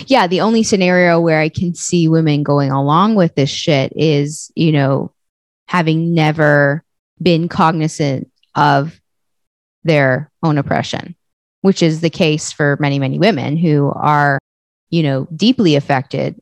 [0.06, 4.50] yeah, the only scenario where I can see women going along with this shit is,
[4.54, 5.12] you know,
[5.66, 6.84] having never
[7.20, 9.00] been cognizant of
[9.84, 11.14] their own oppression,
[11.60, 14.38] which is the case for many, many women who are,
[14.90, 16.40] you know, deeply affected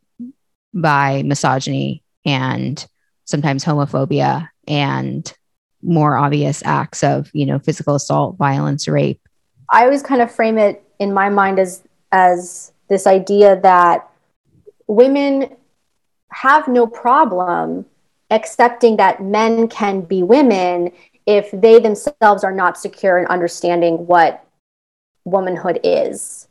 [0.75, 2.87] by misogyny and
[3.25, 5.33] sometimes homophobia and
[5.83, 9.21] more obvious acts of, you know, physical assault, violence, rape.
[9.71, 11.83] I always kind of frame it in my mind as
[12.13, 14.09] as this idea that
[14.87, 15.57] women
[16.31, 17.87] have no problem
[18.31, 20.91] accepting that men can be women
[21.27, 24.45] if they themselves are not secure in understanding what
[25.25, 26.49] womanhood is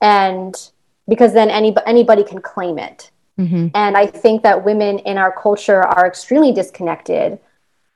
[0.00, 0.70] and
[1.08, 3.68] because then any, anybody can claim it mm-hmm.
[3.74, 7.38] and i think that women in our culture are extremely disconnected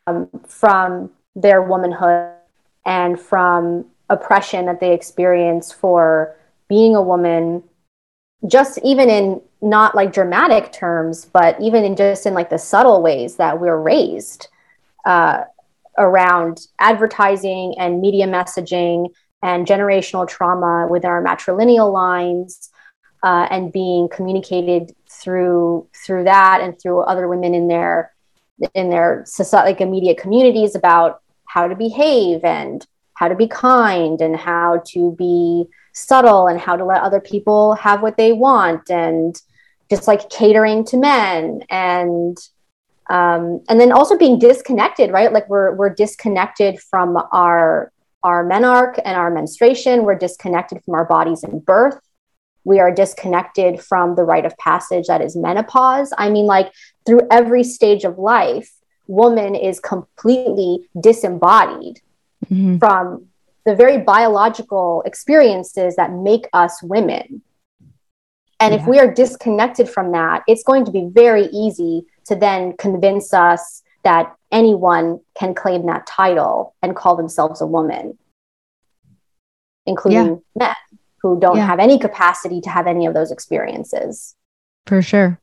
[0.06, 2.32] um, from their womanhood
[2.86, 6.36] and from oppression that they experience for
[6.68, 7.62] being a woman
[8.46, 13.02] just even in not like dramatic terms but even in just in like the subtle
[13.02, 14.48] ways that we're raised
[15.06, 15.44] uh,
[15.98, 19.08] around advertising and media messaging
[19.42, 22.70] and generational trauma within our matrilineal lines
[23.22, 28.12] uh, and being communicated through through that and through other women in their
[28.74, 34.20] in their society like immediate communities about how to behave and how to be kind
[34.20, 38.90] and how to be subtle and how to let other people have what they want
[38.90, 39.40] and
[39.88, 42.36] just like catering to men and
[43.10, 45.32] um, and then also being disconnected right?
[45.32, 47.92] Like we're we're disconnected from our
[48.22, 50.04] our menarche and our menstruation.
[50.04, 52.00] We're disconnected from our bodies in birth.
[52.64, 56.12] We are disconnected from the rite of passage that is menopause.
[56.16, 56.72] I mean, like
[57.04, 58.72] through every stage of life,
[59.06, 62.00] woman is completely disembodied
[62.46, 62.78] mm-hmm.
[62.78, 63.26] from
[63.64, 67.42] the very biological experiences that make us women.
[68.60, 68.80] And yeah.
[68.80, 73.34] if we are disconnected from that, it's going to be very easy to then convince
[73.34, 78.18] us that anyone can claim that title and call themselves a woman,
[79.86, 80.66] including yeah.
[80.66, 80.74] men
[81.22, 81.66] who don't yeah.
[81.66, 84.36] have any capacity to have any of those experiences.
[84.86, 85.40] For sure.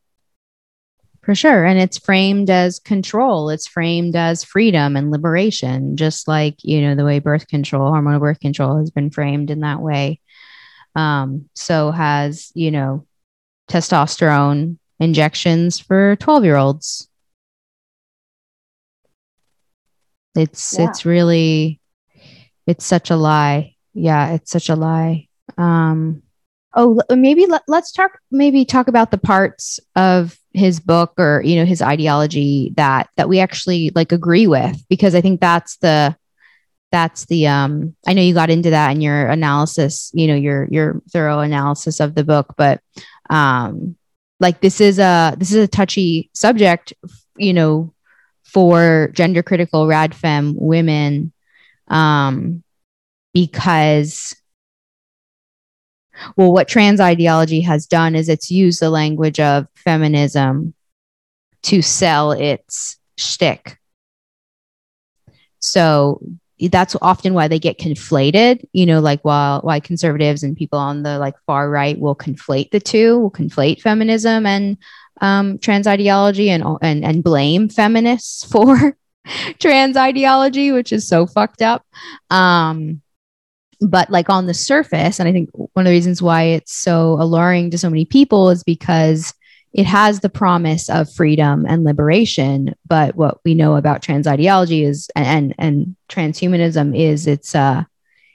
[1.24, 1.66] For sure.
[1.66, 6.96] And it's framed as control, it's framed as freedom and liberation, just like, you know,
[6.96, 10.20] the way birth control, hormonal birth control has been framed in that way.
[10.96, 13.06] Um, so has, you know,
[13.70, 17.08] testosterone injections for 12 year olds.
[20.36, 20.90] It's yeah.
[20.90, 21.82] it's really
[22.66, 23.76] it's such a lie.
[23.94, 25.28] Yeah, it's such a lie.
[25.58, 26.24] Um
[26.74, 31.56] oh maybe let, let's talk maybe talk about the parts of his book or you
[31.56, 36.16] know his ideology that that we actually like agree with because I think that's the
[36.92, 40.68] that's the um I know you got into that in your analysis, you know, your
[40.70, 42.82] your thorough analysis of the book, but
[43.30, 43.96] um
[44.42, 46.94] like this is a this is a touchy subject
[47.38, 47.94] you know
[48.44, 51.32] for gender critical rad fem women
[51.88, 52.62] um
[53.34, 54.36] because
[56.36, 60.74] well what trans ideology has done is it's used the language of feminism
[61.64, 63.78] to sell its shtick.
[65.60, 66.22] So
[66.70, 71.02] that's often why they get conflated you know like while why conservatives and people on
[71.02, 74.78] the like far right will conflate the two will conflate feminism and
[75.22, 78.96] um, trans ideology and and and blame feminists for
[79.60, 81.86] trans ideology which is so fucked up.
[82.30, 83.02] Um,
[83.82, 87.18] but like on the surface and i think one of the reasons why it's so
[87.20, 89.34] alluring to so many people is because
[89.74, 92.76] it has the promise of freedom and liberation.
[92.86, 97.88] But what we know about trans ideology is and and transhumanism is it's a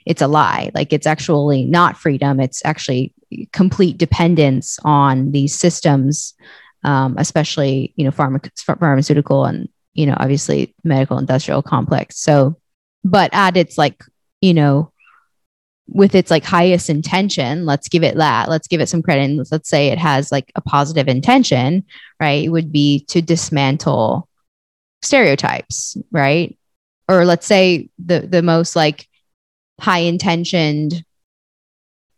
[0.07, 0.71] it's a lie.
[0.73, 2.39] Like it's actually not freedom.
[2.39, 3.13] It's actually
[3.53, 6.33] complete dependence on these systems
[6.83, 12.17] um, especially you know pharma- pharmaceutical and you know obviously medical industrial complex.
[12.19, 12.57] So
[13.03, 14.03] but at its like
[14.41, 14.91] you know
[15.89, 19.47] with its like highest intention let's give it that let's give it some credit and
[19.51, 21.83] let's say it has like a positive intention
[22.19, 24.27] right it would be to dismantle
[25.01, 26.57] stereotypes right?
[27.09, 29.07] Or let's say the the most like
[29.79, 31.03] high intentioned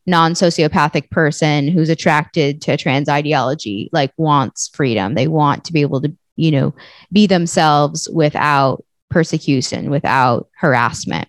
[0.06, 5.14] non-sociopathic person who's attracted to trans ideology like wants freedom.
[5.14, 6.74] They want to be able to you know
[7.12, 11.29] be themselves without persecution without harassment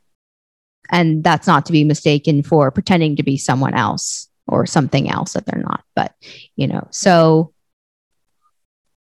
[0.91, 5.33] and that's not to be mistaken for pretending to be someone else or something else
[5.33, 6.15] that they're not but
[6.57, 7.53] you know so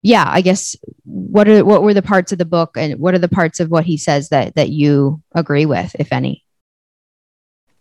[0.02, 3.18] yeah i guess what are what were the parts of the book and what are
[3.18, 6.44] the parts of what he says that that you agree with if any?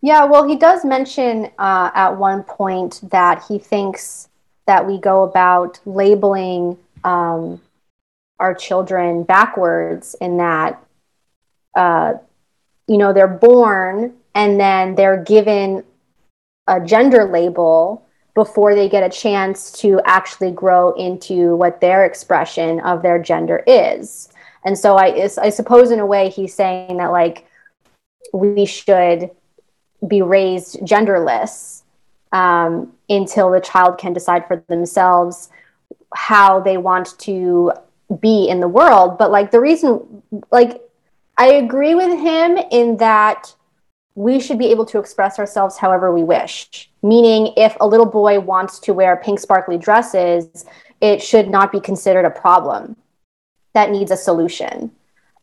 [0.02, 4.30] Yeah well he does mention uh, at one point that he thinks
[4.66, 7.62] that we go about labeling um,
[8.40, 10.84] our children backwards in that
[11.76, 12.14] uh,
[12.88, 15.84] you know, they're born and then they're given
[16.68, 22.80] a gender label before they get a chance to actually grow into what their expression
[22.82, 24.30] of their gender is.
[24.64, 27.46] And so I, I suppose in a way he's saying that like
[28.34, 29.32] we should
[30.08, 31.82] be raised genderless
[32.32, 35.50] um, until the child can decide for themselves
[36.14, 37.72] how they want to
[38.20, 39.18] be in the world.
[39.18, 40.82] But like the reason, like
[41.42, 43.56] I agree with him in that
[44.14, 46.92] we should be able to express ourselves however we wish.
[47.02, 50.66] Meaning, if a little boy wants to wear pink sparkly dresses,
[51.02, 52.96] it should not be considered a problem
[53.74, 54.92] that needs a solution.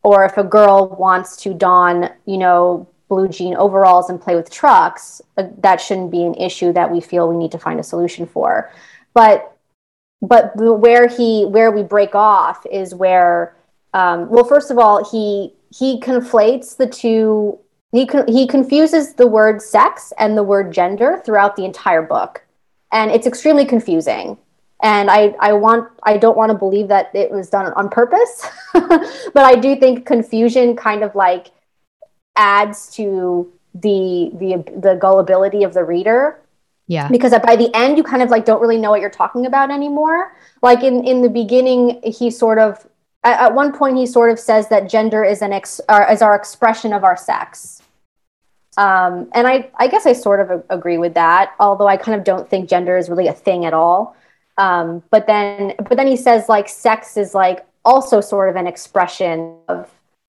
[0.01, 4.49] Or if a girl wants to don, you know, blue jean overalls and play with
[4.49, 7.83] trucks, uh, that shouldn't be an issue that we feel we need to find a
[7.83, 8.71] solution for.
[9.13, 9.53] But
[10.21, 13.53] but where he where we break off is where
[13.93, 17.59] um, well, first of all, he he conflates the two
[17.91, 22.45] he he confuses the word sex and the word gender throughout the entire book.
[22.91, 24.37] And it's extremely confusing.
[24.81, 28.47] And i i want i don't want to believe that it was done on purpose
[28.73, 31.51] but i do think confusion kind of like
[32.37, 36.39] adds to the the the gullibility of the reader.
[36.87, 37.07] Yeah.
[37.07, 39.69] Because by the end you kind of like don't really know what you're talking about
[39.69, 40.35] anymore.
[40.63, 42.87] Like in in the beginning he sort of
[43.23, 45.79] at, at one point he sort of says that gender is an ex,
[46.11, 47.81] is our expression of our sex
[48.77, 52.23] Um, and I, I guess I sort of agree with that, although I kind of
[52.23, 54.15] don't think gender is really a thing at all.
[54.57, 58.67] Um, but then, but then he says like sex is like also sort of an
[58.67, 59.91] expression of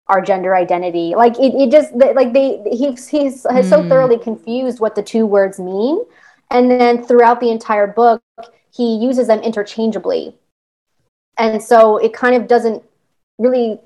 [0.08, 1.14] our gender identity.
[1.16, 3.70] Like it, it just like they he's he's has mm.
[3.70, 3.88] so hmm.
[3.88, 6.04] thoroughly confused what the two words mean,
[6.50, 8.22] and then throughout the entire book,
[8.74, 10.34] he uses them interchangeably,
[11.38, 12.82] and so it kind of doesn't
[13.38, 13.80] really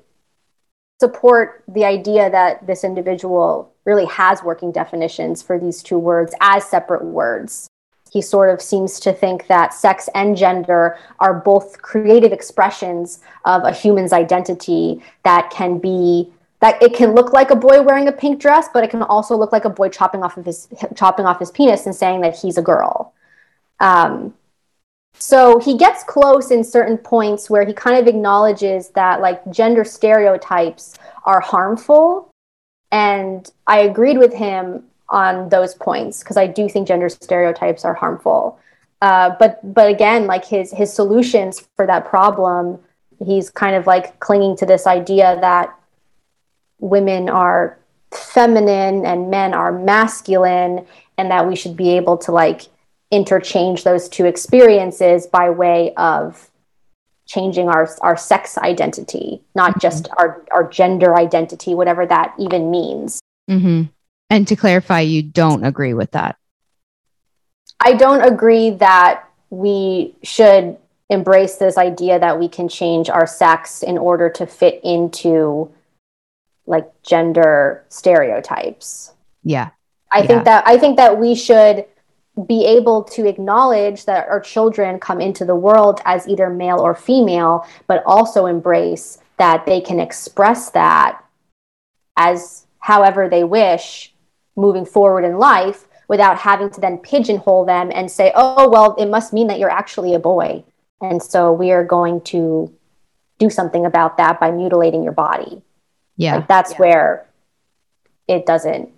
[0.99, 6.65] support the idea that this individual really has working definitions for these two words as
[6.65, 7.67] separate words.
[8.11, 13.63] He sort of seems to think that sex and gender are both creative expressions of
[13.63, 18.11] a human's identity that can be that it can look like a boy wearing a
[18.11, 21.25] pink dress, but it can also look like a boy chopping off of his chopping
[21.25, 23.13] off his penis and saying that he's a girl.
[23.79, 24.33] Um,
[25.13, 29.83] so he gets close in certain points where he kind of acknowledges that like gender
[29.83, 32.29] stereotypes are harmful.
[32.91, 37.93] And i agreed with him on those points because i do think gender stereotypes are
[37.93, 38.59] harmful.
[39.01, 42.79] Uh, but but again like his his solutions for that problem
[43.25, 45.73] he's kind of like clinging to this idea that
[46.79, 47.77] women are
[48.11, 50.85] feminine and men are masculine
[51.17, 52.63] and that we should be able to like
[53.11, 56.49] interchange those two experiences by way of
[57.25, 59.79] changing our our sex identity, not mm-hmm.
[59.79, 63.19] just our our gender identity, whatever that even means.
[63.49, 63.83] Mm-hmm.
[64.29, 66.37] And to clarify, you don't agree with that.
[67.79, 70.77] I don't agree that we should
[71.09, 75.71] embrace this idea that we can change our sex in order to fit into
[76.67, 79.13] like gender stereotypes.
[79.43, 79.69] Yeah.
[80.11, 80.27] I yeah.
[80.27, 81.85] think that I think that we should
[82.45, 86.95] be able to acknowledge that our children come into the world as either male or
[86.95, 91.23] female, but also embrace that they can express that
[92.17, 94.13] as however they wish
[94.55, 99.07] moving forward in life without having to then pigeonhole them and say, oh, well, it
[99.07, 100.63] must mean that you're actually a boy.
[101.01, 102.73] And so we are going to
[103.37, 105.61] do something about that by mutilating your body.
[106.17, 106.37] Yeah.
[106.37, 106.77] Like that's yeah.
[106.77, 107.27] where
[108.27, 108.89] it doesn't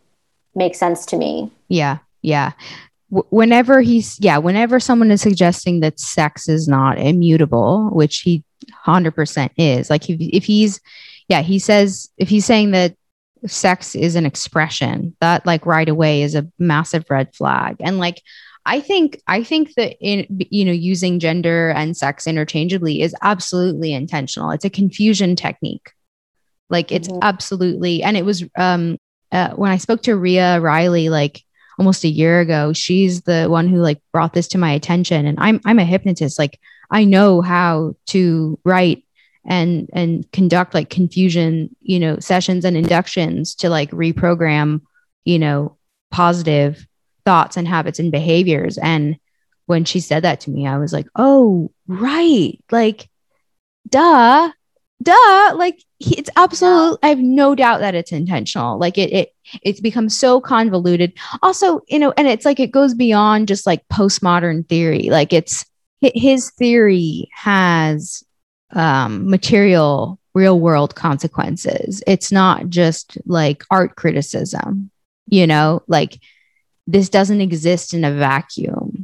[0.55, 1.51] make sense to me.
[1.67, 1.99] Yeah.
[2.21, 2.53] Yeah
[3.11, 8.43] whenever he's yeah whenever someone is suggesting that sex is not immutable which he
[8.85, 10.79] 100% is like if, if he's
[11.27, 12.95] yeah he says if he's saying that
[13.47, 17.77] sex is an expression that like right away is a massive red flag.
[17.79, 18.21] And like
[18.63, 23.93] i think i think that in you know using gender and sex interchangeably is absolutely
[23.93, 24.51] intentional.
[24.51, 25.91] It's a confusion technique.
[26.69, 27.19] Like it's mm-hmm.
[27.23, 28.97] absolutely and it was um
[29.31, 31.41] uh, when i spoke to ria riley like
[31.77, 35.25] almost a year ago she's the one who like brought this to my attention.
[35.25, 36.37] And i'm i'm a hypnotist.
[36.39, 36.59] Like
[36.89, 39.03] i know how to write
[39.45, 44.81] and and conduct like confusion you know sessions and inductions to like reprogram
[45.25, 45.77] you know
[46.11, 46.85] positive
[47.25, 48.77] thoughts and habits and behaviors.
[48.77, 49.17] And
[49.65, 52.59] when she said that to me i was like oh right.
[52.71, 53.09] Like
[53.87, 54.51] duh
[55.01, 57.07] duh like he, it's absolute yeah.
[57.07, 58.77] i have no doubt that it's intentional.
[58.77, 61.13] Like it it it's become so convoluted.
[61.41, 65.09] Also you know and it's like it goes beyond just like postmodern theory.
[65.09, 65.65] Like it's
[66.01, 68.23] his theory has
[68.71, 72.01] um material real world consequences.
[72.07, 74.91] It's not just like art criticism
[75.31, 75.81] you know?
[75.87, 76.19] Like
[76.85, 79.00] this doesn't exist in a vacuum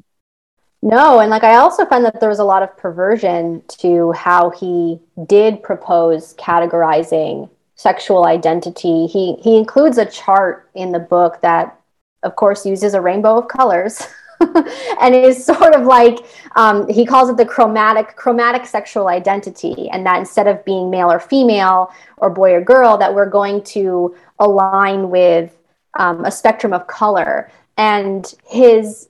[0.81, 4.51] no, and like I also find that there was a lot of perversion to how
[4.51, 9.07] he did propose categorizing sexual identity.
[9.07, 11.79] He he includes a chart in the book that,
[12.23, 14.05] of course, uses a rainbow of colors.
[15.01, 16.19] and is sort of like
[16.55, 21.11] um, he calls it the chromatic chromatic sexual identity and that instead of being male
[21.11, 25.57] or female or boy or girl that we're going to align with
[25.95, 29.09] um, a spectrum of color and his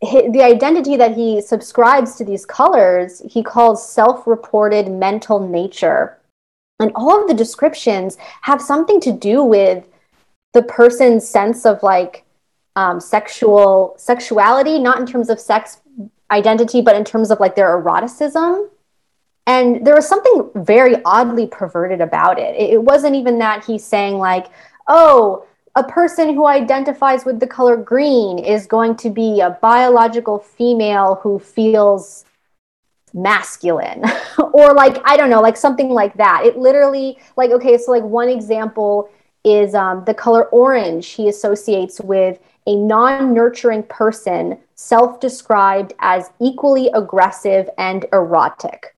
[0.00, 6.18] the identity that he subscribes to these colors, he calls self reported mental nature.
[6.78, 9.86] And all of the descriptions have something to do with
[10.54, 12.24] the person's sense of like
[12.76, 15.80] um, sexual sexuality, not in terms of sex
[16.30, 18.70] identity, but in terms of like their eroticism.
[19.46, 22.54] And there was something very oddly perverted about it.
[22.56, 24.46] It, it wasn't even that he's saying, like,
[24.86, 25.44] oh,
[25.76, 31.20] a person who identifies with the color green is going to be a biological female
[31.22, 32.24] who feels
[33.12, 34.04] masculine.
[34.52, 36.44] Or like i don't know like something like that.
[36.44, 39.08] It literally like okay so like one example
[39.44, 47.68] is um, the color orange he associates with a non-nurturing person self-described as equally aggressive
[47.78, 48.94] and erotic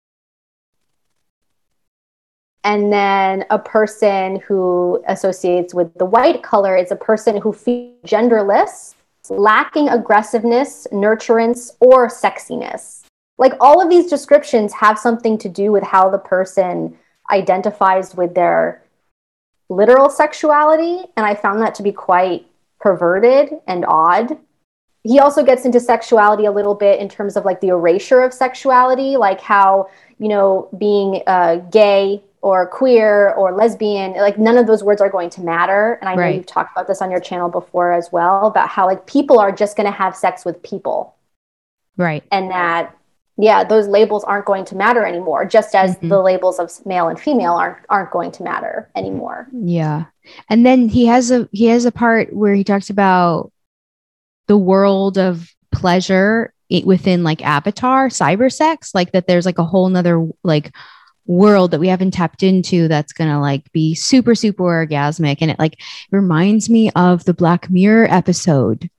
[2.64, 7.96] And then a person who associates with the white color is a person who feels
[8.04, 8.94] genderless,
[9.30, 13.04] lacking aggressiveness, nurturance, or sexiness.
[13.38, 16.98] Like all of these descriptions have something to do with how the person
[17.30, 18.82] identifies with their
[19.70, 21.04] literal sexuality.
[21.16, 22.46] And I found that to be quite
[22.78, 24.36] perverted and odd.
[25.04, 28.34] He also gets into sexuality a little bit in terms of like the erasure of
[28.34, 29.88] sexuality, like how,
[30.18, 35.11] you know, being uh, gay or queer or lesbian like none of those words are
[35.11, 35.99] going to matter.
[36.01, 36.36] And i know right.
[36.36, 39.53] you've talked about this on your channel before as well about how like people are
[39.53, 41.14] just going to have sex with people.
[41.97, 42.24] Right.
[42.32, 42.97] And that
[43.36, 46.09] yeah those labels aren't going to matter anymore just as mm-hmm.
[46.09, 49.49] the labels of male and female aren't aren't going to matter anymore.
[49.53, 50.07] Yeah.
[50.49, 53.53] And then he has a he has a part where he talks about
[54.47, 56.53] the world of pleasure
[56.84, 60.72] within like avatar cyber sex like that there's like a whole nother like
[61.26, 65.38] world that we haven't tapped into that's going to like be super super orgasmic.
[65.40, 68.90] And it like reminds me of the black mirror episode.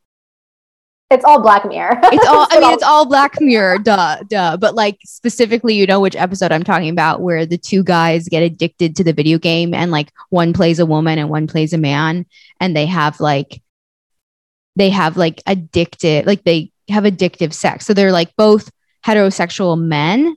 [1.10, 2.00] It's all black mirror.
[2.04, 4.56] It's all i mean it's all black mirror duh duh.
[4.58, 8.44] But like specifically you know which episode i'm talking about where the two guys get
[8.44, 11.78] addicted to the video game and like one plays a woman and one plays a
[11.78, 12.26] man
[12.62, 13.62] and they have like
[14.78, 17.86] they have like addicted like they have addictive sex.
[17.86, 18.72] So they're like both
[19.06, 20.36] heterosexual men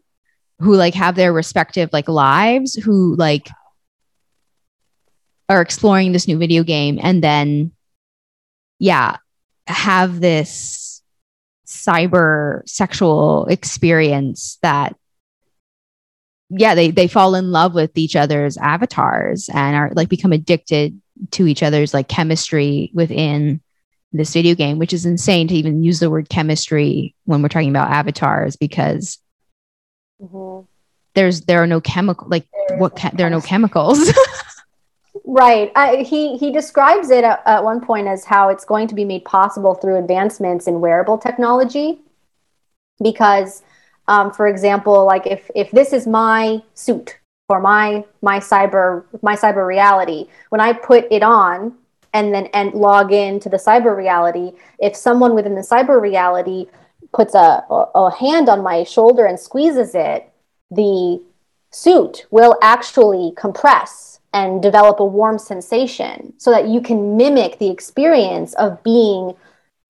[0.65, 3.49] who like have their respective like lives who like
[5.49, 7.71] are exploring this new video game and then
[8.79, 9.17] yeah
[9.67, 11.03] have this
[11.67, 14.97] cyber sexual experience that
[16.51, 20.99] yeah they they fall in love with each other's avatars and are like become addicted
[21.31, 23.61] to each other's like chemistry within
[24.13, 27.71] this video game which is insane to even use the word chemistry when we're talking
[27.71, 29.19] about avatars because
[30.25, 30.67] Mm-hmm.
[31.15, 34.13] There's there are no chemical like there what ca- there are no chemicals.
[35.25, 35.71] right.
[35.77, 39.05] I, he he describes it at, at one point as how it's going to be
[39.05, 42.01] made possible through advancements in wearable technology,
[43.03, 43.63] because,
[44.09, 49.37] um, for example, like if if this is my suit for my my cyber my
[49.37, 51.75] cyber reality, when I put it on
[52.13, 56.67] and then and log in to the cyber reality, if someone within the cyber reality
[57.15, 60.31] puts a, a hand on my shoulder and squeezes it,
[60.71, 61.23] the
[61.71, 67.71] suit will actually compress and develop a warm sensation so that you can mimic the
[67.71, 69.35] experience of being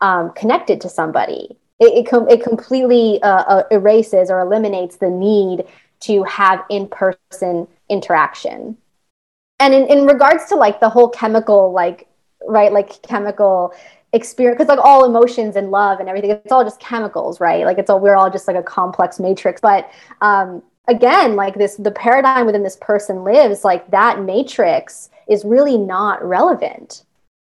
[0.00, 1.56] um, connected to somebody.
[1.80, 5.64] It, it, com- it completely uh, uh, erases or eliminates the need
[6.00, 8.76] to have in person interaction.
[9.60, 12.06] And in, in regards to like the whole chemical, like,
[12.46, 13.72] right, like chemical
[14.14, 17.64] experience because like all emotions and love and everything it's all just chemicals right?
[17.64, 19.60] Like it's all we're all just like a complex matrix.
[19.60, 19.90] But
[20.20, 25.76] um again like this the paradigm within this person lives like that matrix is really
[25.76, 27.04] not relevant.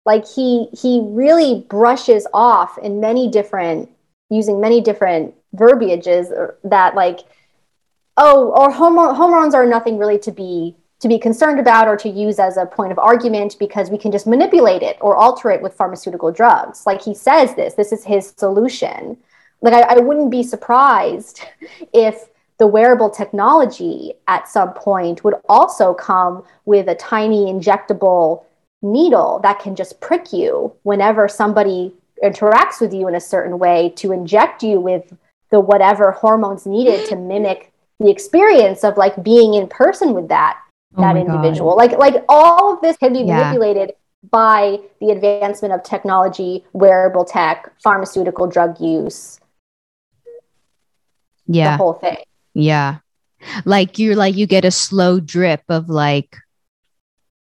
[0.06, 3.90] Like he he really brushes off in many different
[4.30, 6.32] using many different verbiages
[6.64, 7.20] that like
[8.16, 12.08] oh or hormone, hormones are nothing really to be to be concerned about or to
[12.08, 15.60] use as a point of argument because we can just manipulate it or alter it
[15.60, 16.86] with pharmaceutical drugs.
[16.86, 19.16] Like he says this, this is his solution.
[19.62, 21.42] Like I, I wouldn't be surprised
[21.92, 22.28] if
[22.58, 28.44] the wearable technology at some point would also come with a tiny injectable
[28.80, 31.92] needle that can just prick you whenever somebody
[32.22, 35.12] interacts with you in a certain way to inject you with
[35.50, 40.58] the whatever hormones needed to mimic the experience of like being in person with that
[40.96, 41.70] Oh that individual.
[41.70, 41.76] God.
[41.76, 43.38] Like like all of this can be yeah.
[43.38, 43.92] manipulated
[44.30, 49.40] by the advancement of technology, wearable tech, pharmaceutical drug use.
[51.46, 51.72] Yeah.
[51.72, 52.18] The whole thing.
[52.54, 52.98] Yeah.
[53.64, 56.36] Like you're like you get a slow drip of like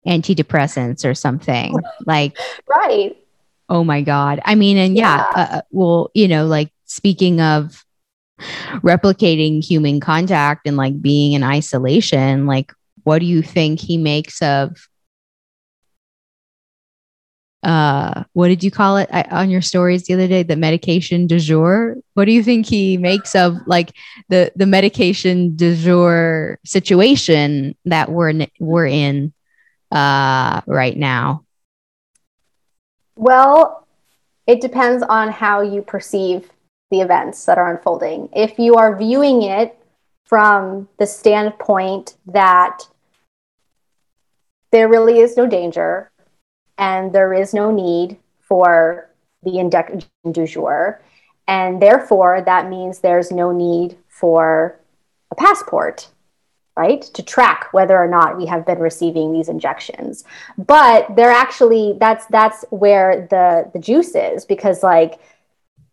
[0.06, 1.76] antidepressants or something.
[2.06, 2.38] like
[2.68, 3.18] right.
[3.70, 4.42] Oh my god.
[4.46, 7.84] I mean and yeah, yeah uh, well, you know, like speaking of
[8.40, 12.72] replicating human contact and like being in isolation, like
[13.08, 14.90] what do you think he makes of
[17.64, 21.26] uh what did you call it I, on your stories the other day the medication
[21.26, 21.96] du jour?
[22.16, 23.94] What do you think he makes of like
[24.28, 29.34] the the medication du jour situation that we're we're in
[29.90, 31.46] uh right now?
[33.16, 33.88] Well
[34.48, 36.52] it depends on how you perceive
[36.92, 38.28] the events that are unfolding.
[38.34, 39.80] If you are viewing it
[40.26, 42.80] from the standpoint that
[44.72, 46.12] there really is no danger
[46.78, 49.10] and there is no need for
[49.44, 51.02] the injection du jour.
[51.48, 54.80] And therefore, that means there's no need for
[55.32, 56.10] a passport
[56.78, 57.02] right?
[57.02, 60.24] To track whether or not we have been receiving these injections.
[60.58, 65.20] But they're actually that's that's where the the juice is because like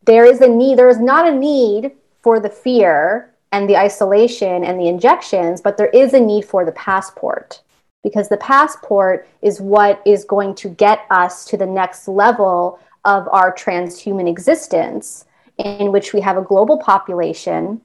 [0.04, 4.62] there is a need there is not a need for the fear and the isolation
[4.64, 7.62] and the injections, but there is a need for the passport
[8.04, 13.26] because the passport is what is going to get us to the next level of
[13.28, 15.24] our transhuman existence
[15.58, 17.80] in which we have a global population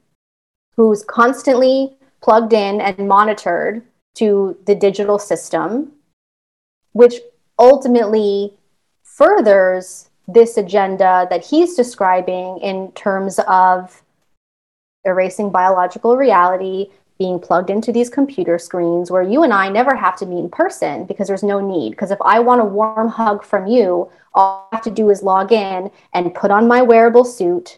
[0.76, 3.82] who's constantly plugged in and monitored
[4.16, 5.92] to the digital system,
[6.92, 7.16] which
[7.58, 8.54] ultimately
[9.04, 14.04] furthers this agenda that he's describing in terms of
[15.06, 16.90] erasing biological reality,
[17.20, 20.50] being plugged into these computer screens where you and I never have to meet in
[20.50, 21.92] person because there's no need.
[21.92, 25.22] Because if I want a warm hug from you, all I have to do is
[25.22, 27.78] log in and put on my wearable suit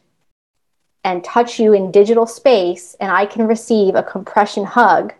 [1.03, 5.13] and touch you in digital space, and I can receive a compression hug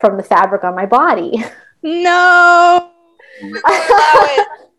[0.00, 1.44] from the fabric on my body.
[1.82, 2.90] No.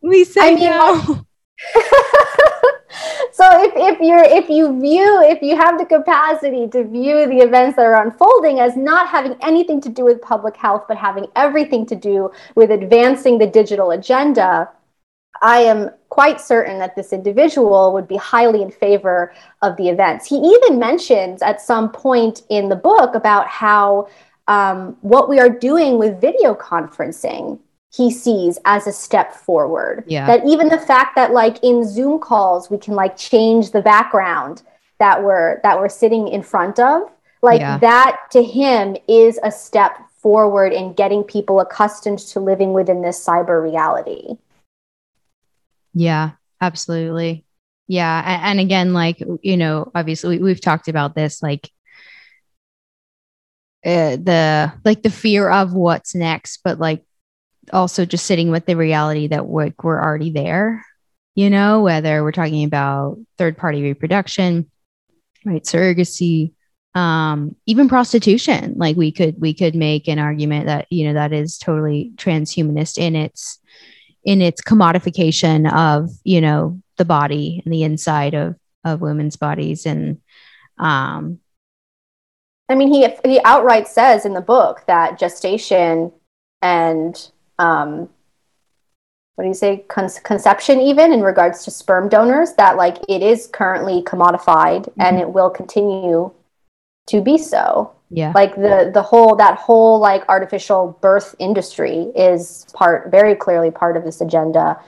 [0.01, 1.25] we say I mean, no.
[3.31, 7.37] so if, if you're if you view if you have the capacity to view the
[7.37, 11.25] events that are unfolding as not having anything to do with public health but having
[11.35, 14.69] everything to do with advancing the digital agenda
[15.41, 20.27] i am quite certain that this individual would be highly in favor of the events.
[20.27, 24.07] He even mentions at some point in the book about how
[24.47, 27.59] um, what we are doing with video conferencing
[27.93, 30.03] he sees as a step forward.
[30.07, 30.27] Yeah.
[30.27, 34.61] That even the fact that like in Zoom calls we can like change the background
[34.99, 37.03] that we're that we're sitting in front of,
[37.41, 37.77] like yeah.
[37.79, 43.23] that to him is a step forward in getting people accustomed to living within this
[43.23, 44.35] cyber reality.
[45.93, 47.45] Yeah, absolutely.
[47.87, 51.71] Yeah, and, and again, like you know, obviously we, have talked about this, like
[53.85, 57.03] uh, the like the fear of what's next, but like
[57.71, 60.85] also just sitting with the reality that we're, we're already there,
[61.35, 64.69] you know, whether we're talking about third party reproduction,
[65.45, 66.53] right, surrogacy,
[66.95, 68.73] um, even prostitution.
[68.77, 72.97] Like we could we could make an argument that you know that is totally transhumanist
[72.97, 73.59] in its
[74.23, 79.85] in its commodification of you know the body and the inside of of women's bodies
[79.85, 80.19] and
[80.79, 81.39] um
[82.69, 86.11] I mean, he he outright says in the book that gestation
[86.61, 88.09] and um,
[89.35, 93.21] what do you say Con- conception even in regards to sperm donors that like it
[93.21, 95.01] is currently commodified mm-hmm.
[95.01, 96.31] and it will continue
[97.07, 102.65] to be so yeah like the the whole that whole like artificial birth industry is
[102.73, 104.79] part very clearly part of this agenda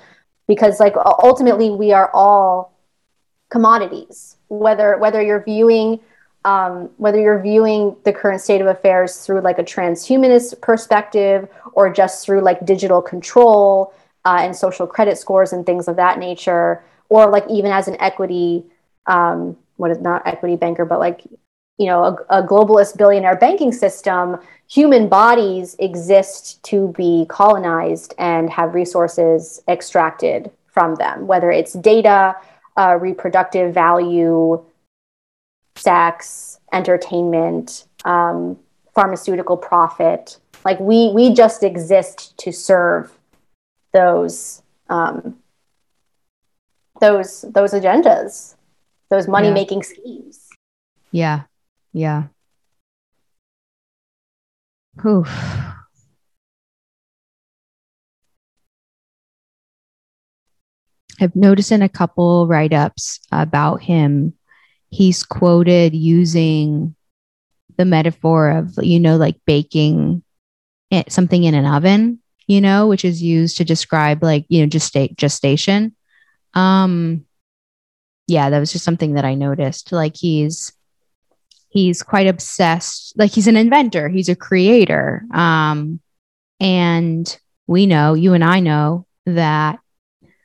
[0.47, 2.74] because like ultimately we are all
[3.51, 5.99] commodities whether whether you're viewing
[6.45, 11.91] um, whether you're viewing the current state of affairs through like a transhumanist perspective or
[11.91, 13.93] just through like digital control
[14.25, 17.97] uh, and social credit scores and things of that nature, or like even as an
[17.99, 18.63] equity,
[19.05, 21.23] um, what is not equity banker, but like
[21.77, 24.37] you know a, a globalist billionaire banking system,
[24.69, 32.35] human bodies exist to be colonized and have resources extracted from them, whether it's data,
[32.77, 34.63] uh, reproductive value
[35.80, 38.57] sex, entertainment, um,
[38.93, 40.38] pharmaceutical profit.
[40.65, 43.11] Like we we just exist to serve
[43.93, 45.38] those um,
[46.99, 48.55] those those agendas,
[49.09, 49.88] those money making yeah.
[49.88, 50.49] schemes.
[51.11, 51.41] Yeah,
[51.93, 52.23] yeah.
[55.05, 55.30] Oof.
[61.21, 64.34] I've noticed in a couple write ups about him
[64.89, 66.95] he's quoted using
[67.77, 70.23] the metaphor of you know like baking
[71.07, 74.95] something in an oven you know which is used to describe like you know just
[75.15, 75.95] gestation.
[76.53, 77.25] Um
[78.27, 79.91] yeah that was just something that i noticed.
[79.91, 80.73] Like he's
[81.69, 85.23] he's quite obsessed like he's an inventor he's a creator.
[85.31, 85.99] Um
[86.59, 89.79] and we know you and i know that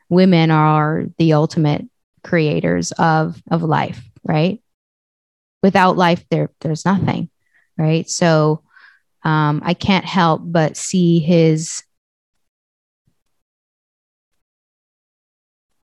[0.09, 1.89] women are the ultimate
[2.23, 4.61] creators of of life right?
[5.63, 7.31] Without life, there there's nothing,
[7.79, 8.09] right?
[8.09, 8.63] So
[9.23, 11.83] um, I can't help but see his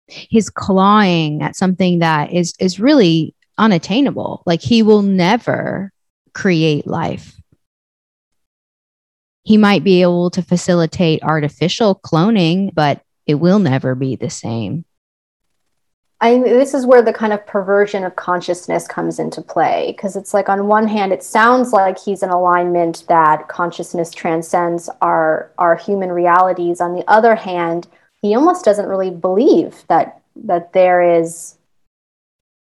[0.09, 4.43] his clawing at something that is is really unattainable.
[4.47, 5.93] Like he will never
[6.35, 7.35] create life.
[9.43, 14.85] He might be able to facilitate artificial cloning, but it will never be the same.
[16.21, 20.35] I this is where the kind of perversion of consciousness comes into play because it's
[20.35, 25.77] like on one hand it sounds like he's in alignment that consciousness transcends our our
[25.77, 26.81] human realities.
[26.81, 27.87] On the other hand
[28.21, 31.57] he almost doesn't really believe that that there is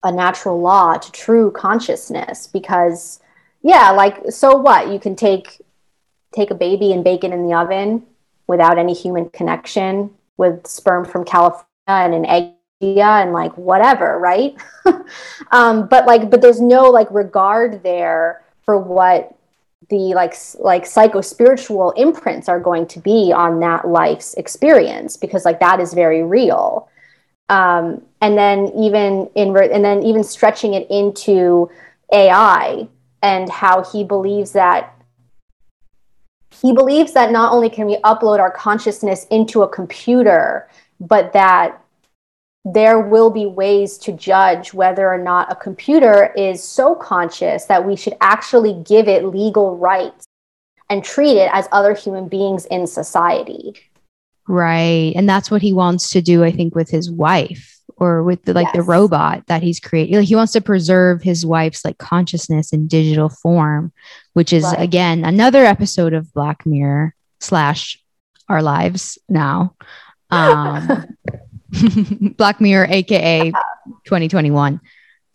[0.02, 3.20] a natural law to true consciousness because
[3.62, 4.90] yeah like so what?
[4.90, 5.60] You can take
[6.34, 8.04] take a baby and bake it in the oven
[8.48, 14.56] without any human connection with sperm from California and an egg and like whatever, right?
[15.50, 19.34] um, but like, but there's no like regard there for what
[19.88, 25.44] the like like psycho spiritual imprints are going to be on that life's experience because
[25.44, 26.88] like that is very real.
[27.48, 31.70] Um, and then even in and then even stretching it into
[32.12, 32.88] AI
[33.22, 34.92] and how he believes that
[36.60, 40.68] he believes that not only can we upload our consciousness into a computer,
[40.98, 41.80] but that
[42.66, 47.86] there will be ways to judge whether or not a computer is so conscious that
[47.86, 50.26] we should actually give it legal rights
[50.90, 53.74] and treat it as other human beings in society.
[54.48, 55.12] Right.
[55.14, 58.52] And that's what he wants to do, I think, with his wife or with the,
[58.52, 58.76] like yes.
[58.76, 60.16] the robot that he's creating.
[60.16, 63.92] Like, He wants to preserve his wife's like consciousness in digital form,
[64.32, 64.80] which is right.
[64.80, 68.02] again another episode of Black Mirror slash
[68.48, 69.76] our lives now.
[70.30, 71.16] Um,
[72.36, 73.50] Black Mirror, aka
[74.04, 74.80] 2021.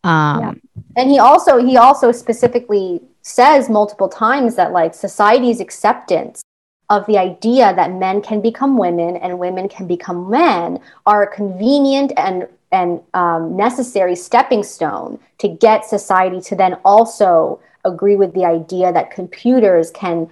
[0.04, 0.54] Um, yeah.
[0.98, 6.42] And he also he also specifically says multiple times that like society's acceptance
[6.90, 11.28] of the idea that men can become women and women can become men are a
[11.28, 18.34] convenient and and um, necessary stepping stone to get society to then also agree with
[18.34, 20.30] the idea that computers can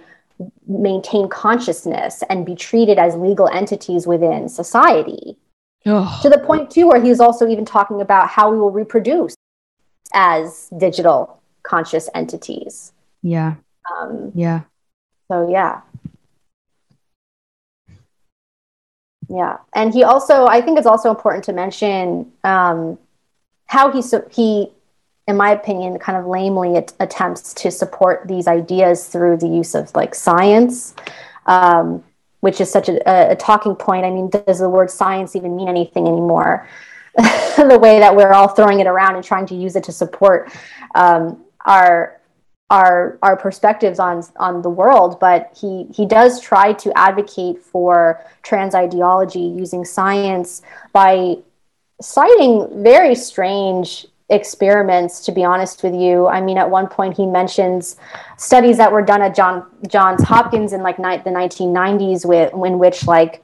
[0.66, 5.36] maintain consciousness and be treated as legal entities within society.
[6.22, 9.34] To the point too where he's also even talking about how we will reproduce
[10.12, 12.92] as digital conscious entities.
[13.22, 13.54] Yeah.
[13.90, 14.62] Um, yeah.
[15.28, 15.80] So yeah.
[19.32, 22.98] Yeah, and he also, I think it's also important to mention um,
[23.66, 24.72] how he so he,
[25.28, 29.76] in my opinion, kind of lamely at, attempts to support these ideas through the use
[29.76, 30.96] of like science.
[31.46, 32.02] Um,
[32.40, 34.04] which is such a, a, talking point.
[34.04, 36.66] I mean, does the word science even mean anything anymore?
[37.16, 40.52] the way that we're all throwing it around and trying to use it to support
[40.94, 42.20] um, our
[42.70, 48.24] our our perspectives on on the world, but he he does try to advocate for
[48.42, 50.62] trans ideology using science
[50.92, 51.36] by
[52.00, 56.28] citing very strange experiments to be honest with you.
[56.28, 57.96] I mean at one point he mentions
[58.36, 62.78] studies that were done at john johns hopkins in like ni- the 1990s with in
[62.78, 63.42] which like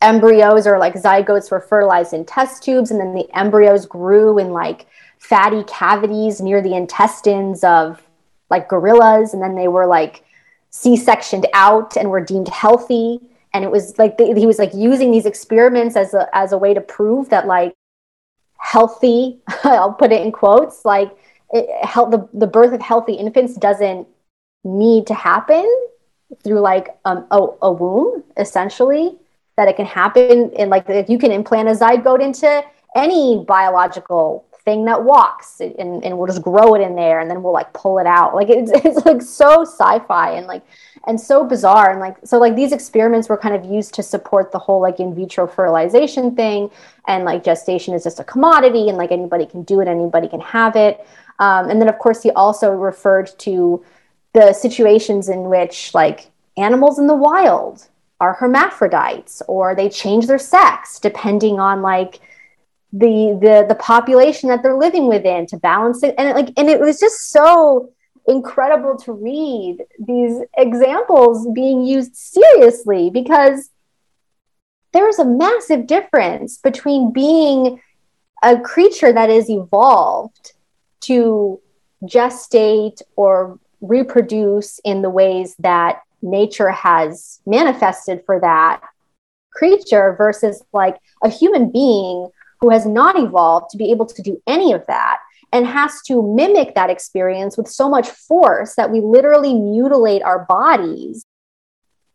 [0.00, 4.50] embryos or like zygotes were fertilized in test tubes and then the embryos grew in
[4.50, 4.86] like
[5.18, 8.02] fatty cavities near the intestines of
[8.50, 10.22] like gorillas and then they were like
[10.76, 13.20] c-sectioned out and were deemed healthy.
[13.54, 16.58] And it was like the, he was like using these experiments as a as a
[16.58, 17.74] way to prove that like
[18.66, 21.10] healthy i'll put it in quotes like
[21.52, 24.08] it, the, the birth of healthy infants doesn't
[24.64, 25.64] need to happen
[26.42, 29.16] through like um, a, a womb essentially
[29.56, 32.64] that it can happen in like if you can implant a zygote into
[32.96, 37.40] any biological thing that walks and, and we'll just grow it in there and then
[37.40, 38.34] we'll like pull it out.
[38.34, 40.62] Like it's, it's like so sci-fi and like
[41.06, 44.50] and so bizarre and like so like these experiments were kind of used to support
[44.50, 46.68] the whole like in vitro fertilization thing
[47.06, 50.40] and like gestation is just a commodity and like anybody can do it anybody can
[50.40, 51.06] have it.
[51.38, 53.84] Um, and then of course he also referred to
[54.32, 57.86] the situations in which like animals in the wild
[58.20, 62.20] are hermaphrodites or they change their sex depending on like
[62.92, 66.14] the the the population that they're living within to balance it.
[66.18, 67.90] And it, like and it was just so
[68.28, 73.70] incredible to read these examples being used seriously because
[74.92, 77.80] there's a massive difference between being
[78.42, 80.52] a creature that is evolved
[81.00, 81.60] to
[82.04, 88.80] gestate or reproduce in the ways that nature has manifested for that
[89.52, 92.28] creature versus like a human being
[92.60, 95.18] who has not evolved to be able to do any of that
[95.52, 100.44] and has to mimic that experience with so much force that we literally mutilate our
[100.46, 101.24] bodies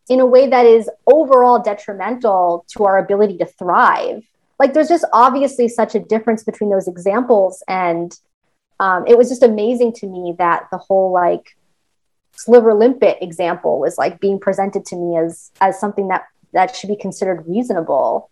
[0.08, 4.22] in a way that is overall detrimental to our ability to thrive.
[4.58, 7.62] Like, there's just obviously such a difference between those examples.
[7.68, 8.16] And
[8.78, 11.56] um, it was just amazing to me that the whole like
[12.34, 16.88] slipper limpet example was like being presented to me as as something that that should
[16.88, 18.30] be considered reasonable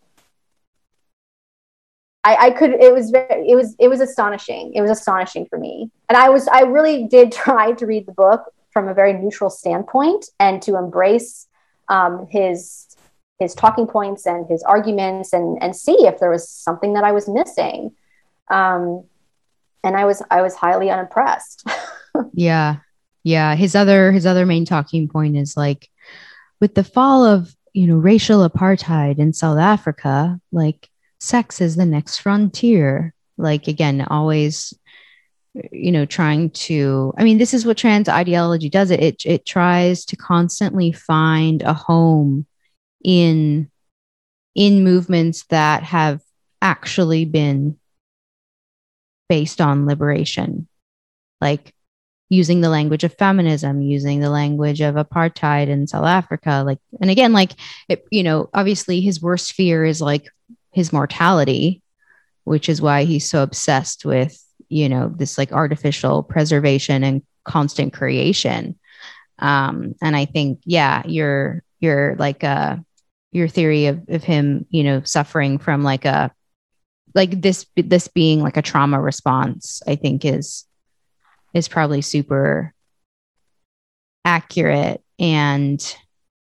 [2.23, 4.73] I, I could it was very it was it was astonishing.
[4.75, 5.91] It was astonishing for me.
[6.09, 9.51] And i was i really did try to read the book from a very neutral
[9.51, 11.49] standpoint and to embrace
[11.89, 12.87] um, his
[13.41, 17.13] his talking points and his arguments and and see if there was something that i
[17.13, 17.93] was missing.
[18.51, 19.05] Um,
[19.83, 21.67] and i was i was highly unimpressed.
[22.33, 22.77] Yeah.
[23.23, 23.55] Yeah.
[23.55, 25.89] His other his other main talking point is like
[26.61, 30.90] with the fall of you know racial apartheid in south africa like
[31.21, 33.15] sex is the next frontier.
[33.37, 34.75] Like, again, always,
[35.73, 38.91] you know, trying to, I mean, this is what trans ideology does.
[38.91, 42.47] It, it, it tries to constantly find a home
[43.05, 43.71] in,
[44.55, 46.21] in movements that have
[46.61, 47.79] actually been
[49.29, 50.69] based on liberation.
[51.41, 51.75] Like,
[52.33, 56.63] using the language of feminism, using the language of apartheid in South Africa.
[56.65, 57.53] Like, and again, like,
[57.89, 60.29] it, you know, obviously his worst fear is like
[60.73, 61.83] his mortality,
[62.45, 67.93] which is why he's so obsessed with, you know, this like artificial preservation and constant
[67.93, 68.79] creation.
[69.39, 72.77] Um, and I think, yeah, your your like uh
[73.33, 76.33] your theory of, of him, you know, suffering from like a
[77.15, 80.67] like this this being like a trauma response, I think is
[81.55, 82.73] is probably super
[84.25, 85.97] accurate and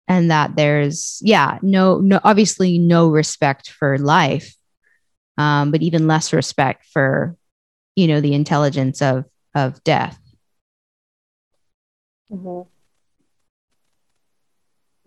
[0.09, 4.57] and that there's yeah no no obviously no respect for life
[5.37, 7.37] um, but even less respect for
[7.95, 10.19] you know the intelligence of of death.
[12.31, 12.69] Mm-hmm.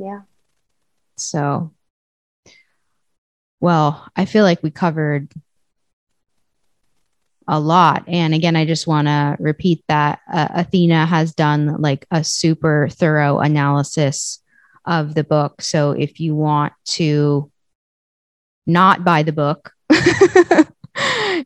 [0.03, 0.21] yeah.
[1.17, 1.71] So
[3.59, 5.31] well i feel like we covered
[7.47, 8.05] a lot.
[8.07, 12.87] And again i just want to repeat that uh, athena has done like a super
[12.89, 14.40] thorough analysis
[14.85, 15.61] of the book.
[15.61, 17.51] So if you want to
[18.65, 19.73] not buy the book,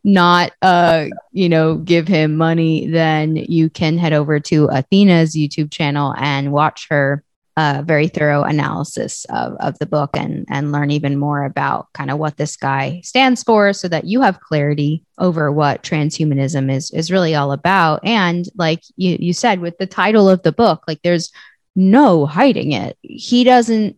[0.03, 5.71] not uh you know give him money then you can head over to athena's youtube
[5.71, 7.23] channel and watch her
[7.57, 12.11] uh, very thorough analysis of, of the book and and learn even more about kind
[12.11, 16.91] of what this guy stands for so that you have clarity over what transhumanism is
[16.91, 20.83] is really all about and like you you said with the title of the book
[20.85, 21.31] like there's
[21.75, 22.97] no hiding it.
[23.01, 23.97] He doesn't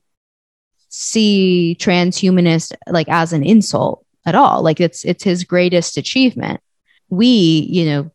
[0.90, 4.62] see transhumanist like as an insult at all.
[4.64, 6.60] Like it's it's his greatest achievement.
[7.10, 8.12] We, you know,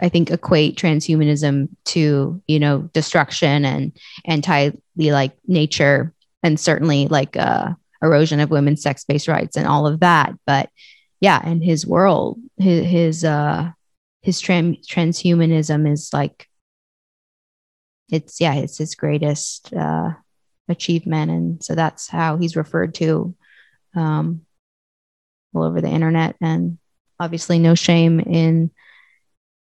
[0.00, 3.92] I think equate transhumanism to, you know, destruction and
[4.24, 7.70] anti like nature and certainly like uh
[8.02, 10.34] erosion of women's sex-based rights and all of that.
[10.46, 10.70] But
[11.20, 13.70] yeah, in his world, his his uh
[14.22, 16.48] his trans transhumanism is like
[18.10, 20.10] it's yeah, it's his greatest uh,
[20.68, 23.34] achievement, and so that's how he's referred to
[23.94, 24.42] um,
[25.54, 26.36] all over the internet.
[26.40, 26.78] And
[27.18, 28.70] obviously, no shame in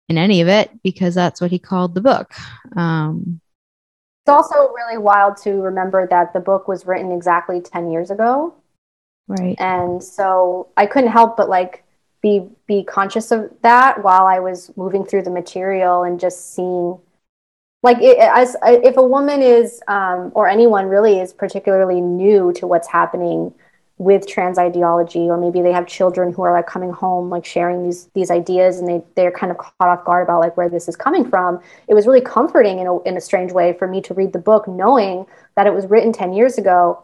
[0.08, 2.32] in any of it because that's what he called the book.
[2.76, 3.40] Um,
[4.24, 8.54] it's also really wild to remember that the book was written exactly 10 years ago.
[9.26, 9.56] Right.
[9.58, 11.84] And so I couldn't help but like
[12.22, 16.98] be be conscious of that while I was moving through the material and just seeing
[17.82, 22.66] like it, as if a woman is um, or anyone really is particularly new to
[22.66, 23.52] what's happening
[23.98, 27.84] with trans ideology or maybe they have children who are like coming home like sharing
[27.84, 30.88] these these ideas and they they're kind of caught off guard about like where this
[30.88, 34.00] is coming from it was really comforting in a, in a strange way for me
[34.00, 35.24] to read the book knowing
[35.56, 37.00] that it was written 10 years ago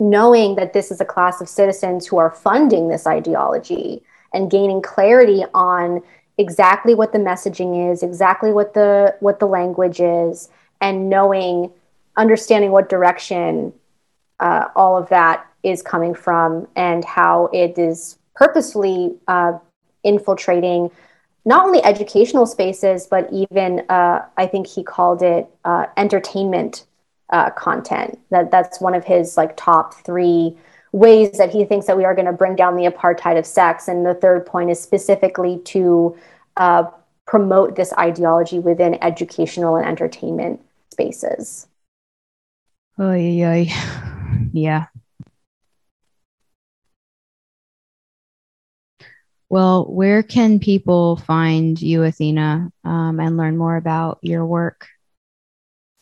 [0.00, 4.02] knowing that this is a class of citizens who are funding this ideology
[4.32, 6.02] and gaining clarity on
[6.38, 10.48] exactly what the messaging is, exactly what the what the language is,
[10.80, 11.70] and knowing,
[12.16, 13.72] understanding what direction
[14.40, 19.52] uh, all of that is coming from, and how it is purposefully uh,
[20.04, 20.90] infiltrating
[21.44, 26.84] not only educational spaces, but even uh, I think he called it uh, entertainment
[27.30, 28.18] uh, content.
[28.30, 30.56] That that's one of his like top three
[30.92, 33.88] ways that he thinks that we are going to bring down the apartheid of sex.
[33.88, 36.16] And the third point is specifically to
[36.56, 36.84] uh,
[37.26, 41.66] promote this ideology within educational and entertainment spaces.
[42.98, 43.64] Oh, yeah.
[44.52, 44.86] Yeah.
[49.48, 54.88] Well, where can people find you, Athena, um, and learn more about your work?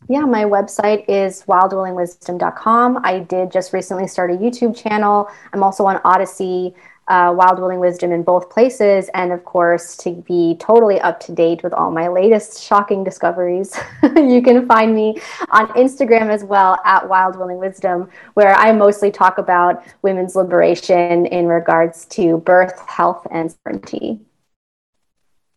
[0.09, 3.01] Yeah, my website is wildwillingwisdom.com.
[3.05, 5.29] I did just recently start a YouTube channel.
[5.53, 6.75] I'm also on Odysee,
[7.11, 9.11] uh, Wild Wisdom in both places.
[9.15, 13.77] And of course, to be totally up to date with all my latest shocking discoveries,
[14.17, 15.21] you can find me
[15.51, 21.47] on Instagram as well at Wild Wisdom, where I mostly talk about women's liberation in
[21.47, 24.21] regards to birth, health, and sovereignty.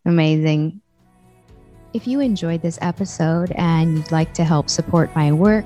[0.04, 0.80] Amazing.
[1.94, 5.64] If you enjoyed this episode and you'd like to help support my work,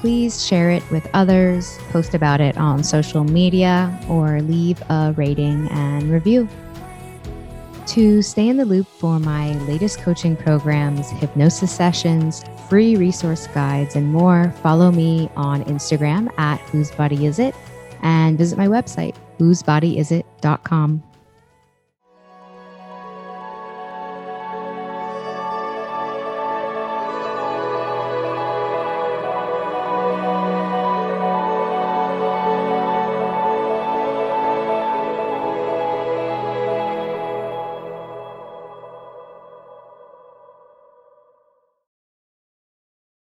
[0.00, 5.68] please share it with others, post about it on social media, or leave a rating
[5.68, 6.46] and review.
[7.86, 13.96] To stay in the loop for my latest coaching programs, hypnosis sessions, free resource guides,
[13.96, 17.54] and more, follow me on Instagram at whose body is it
[18.02, 21.02] and visit my website, whosebodyisit.com.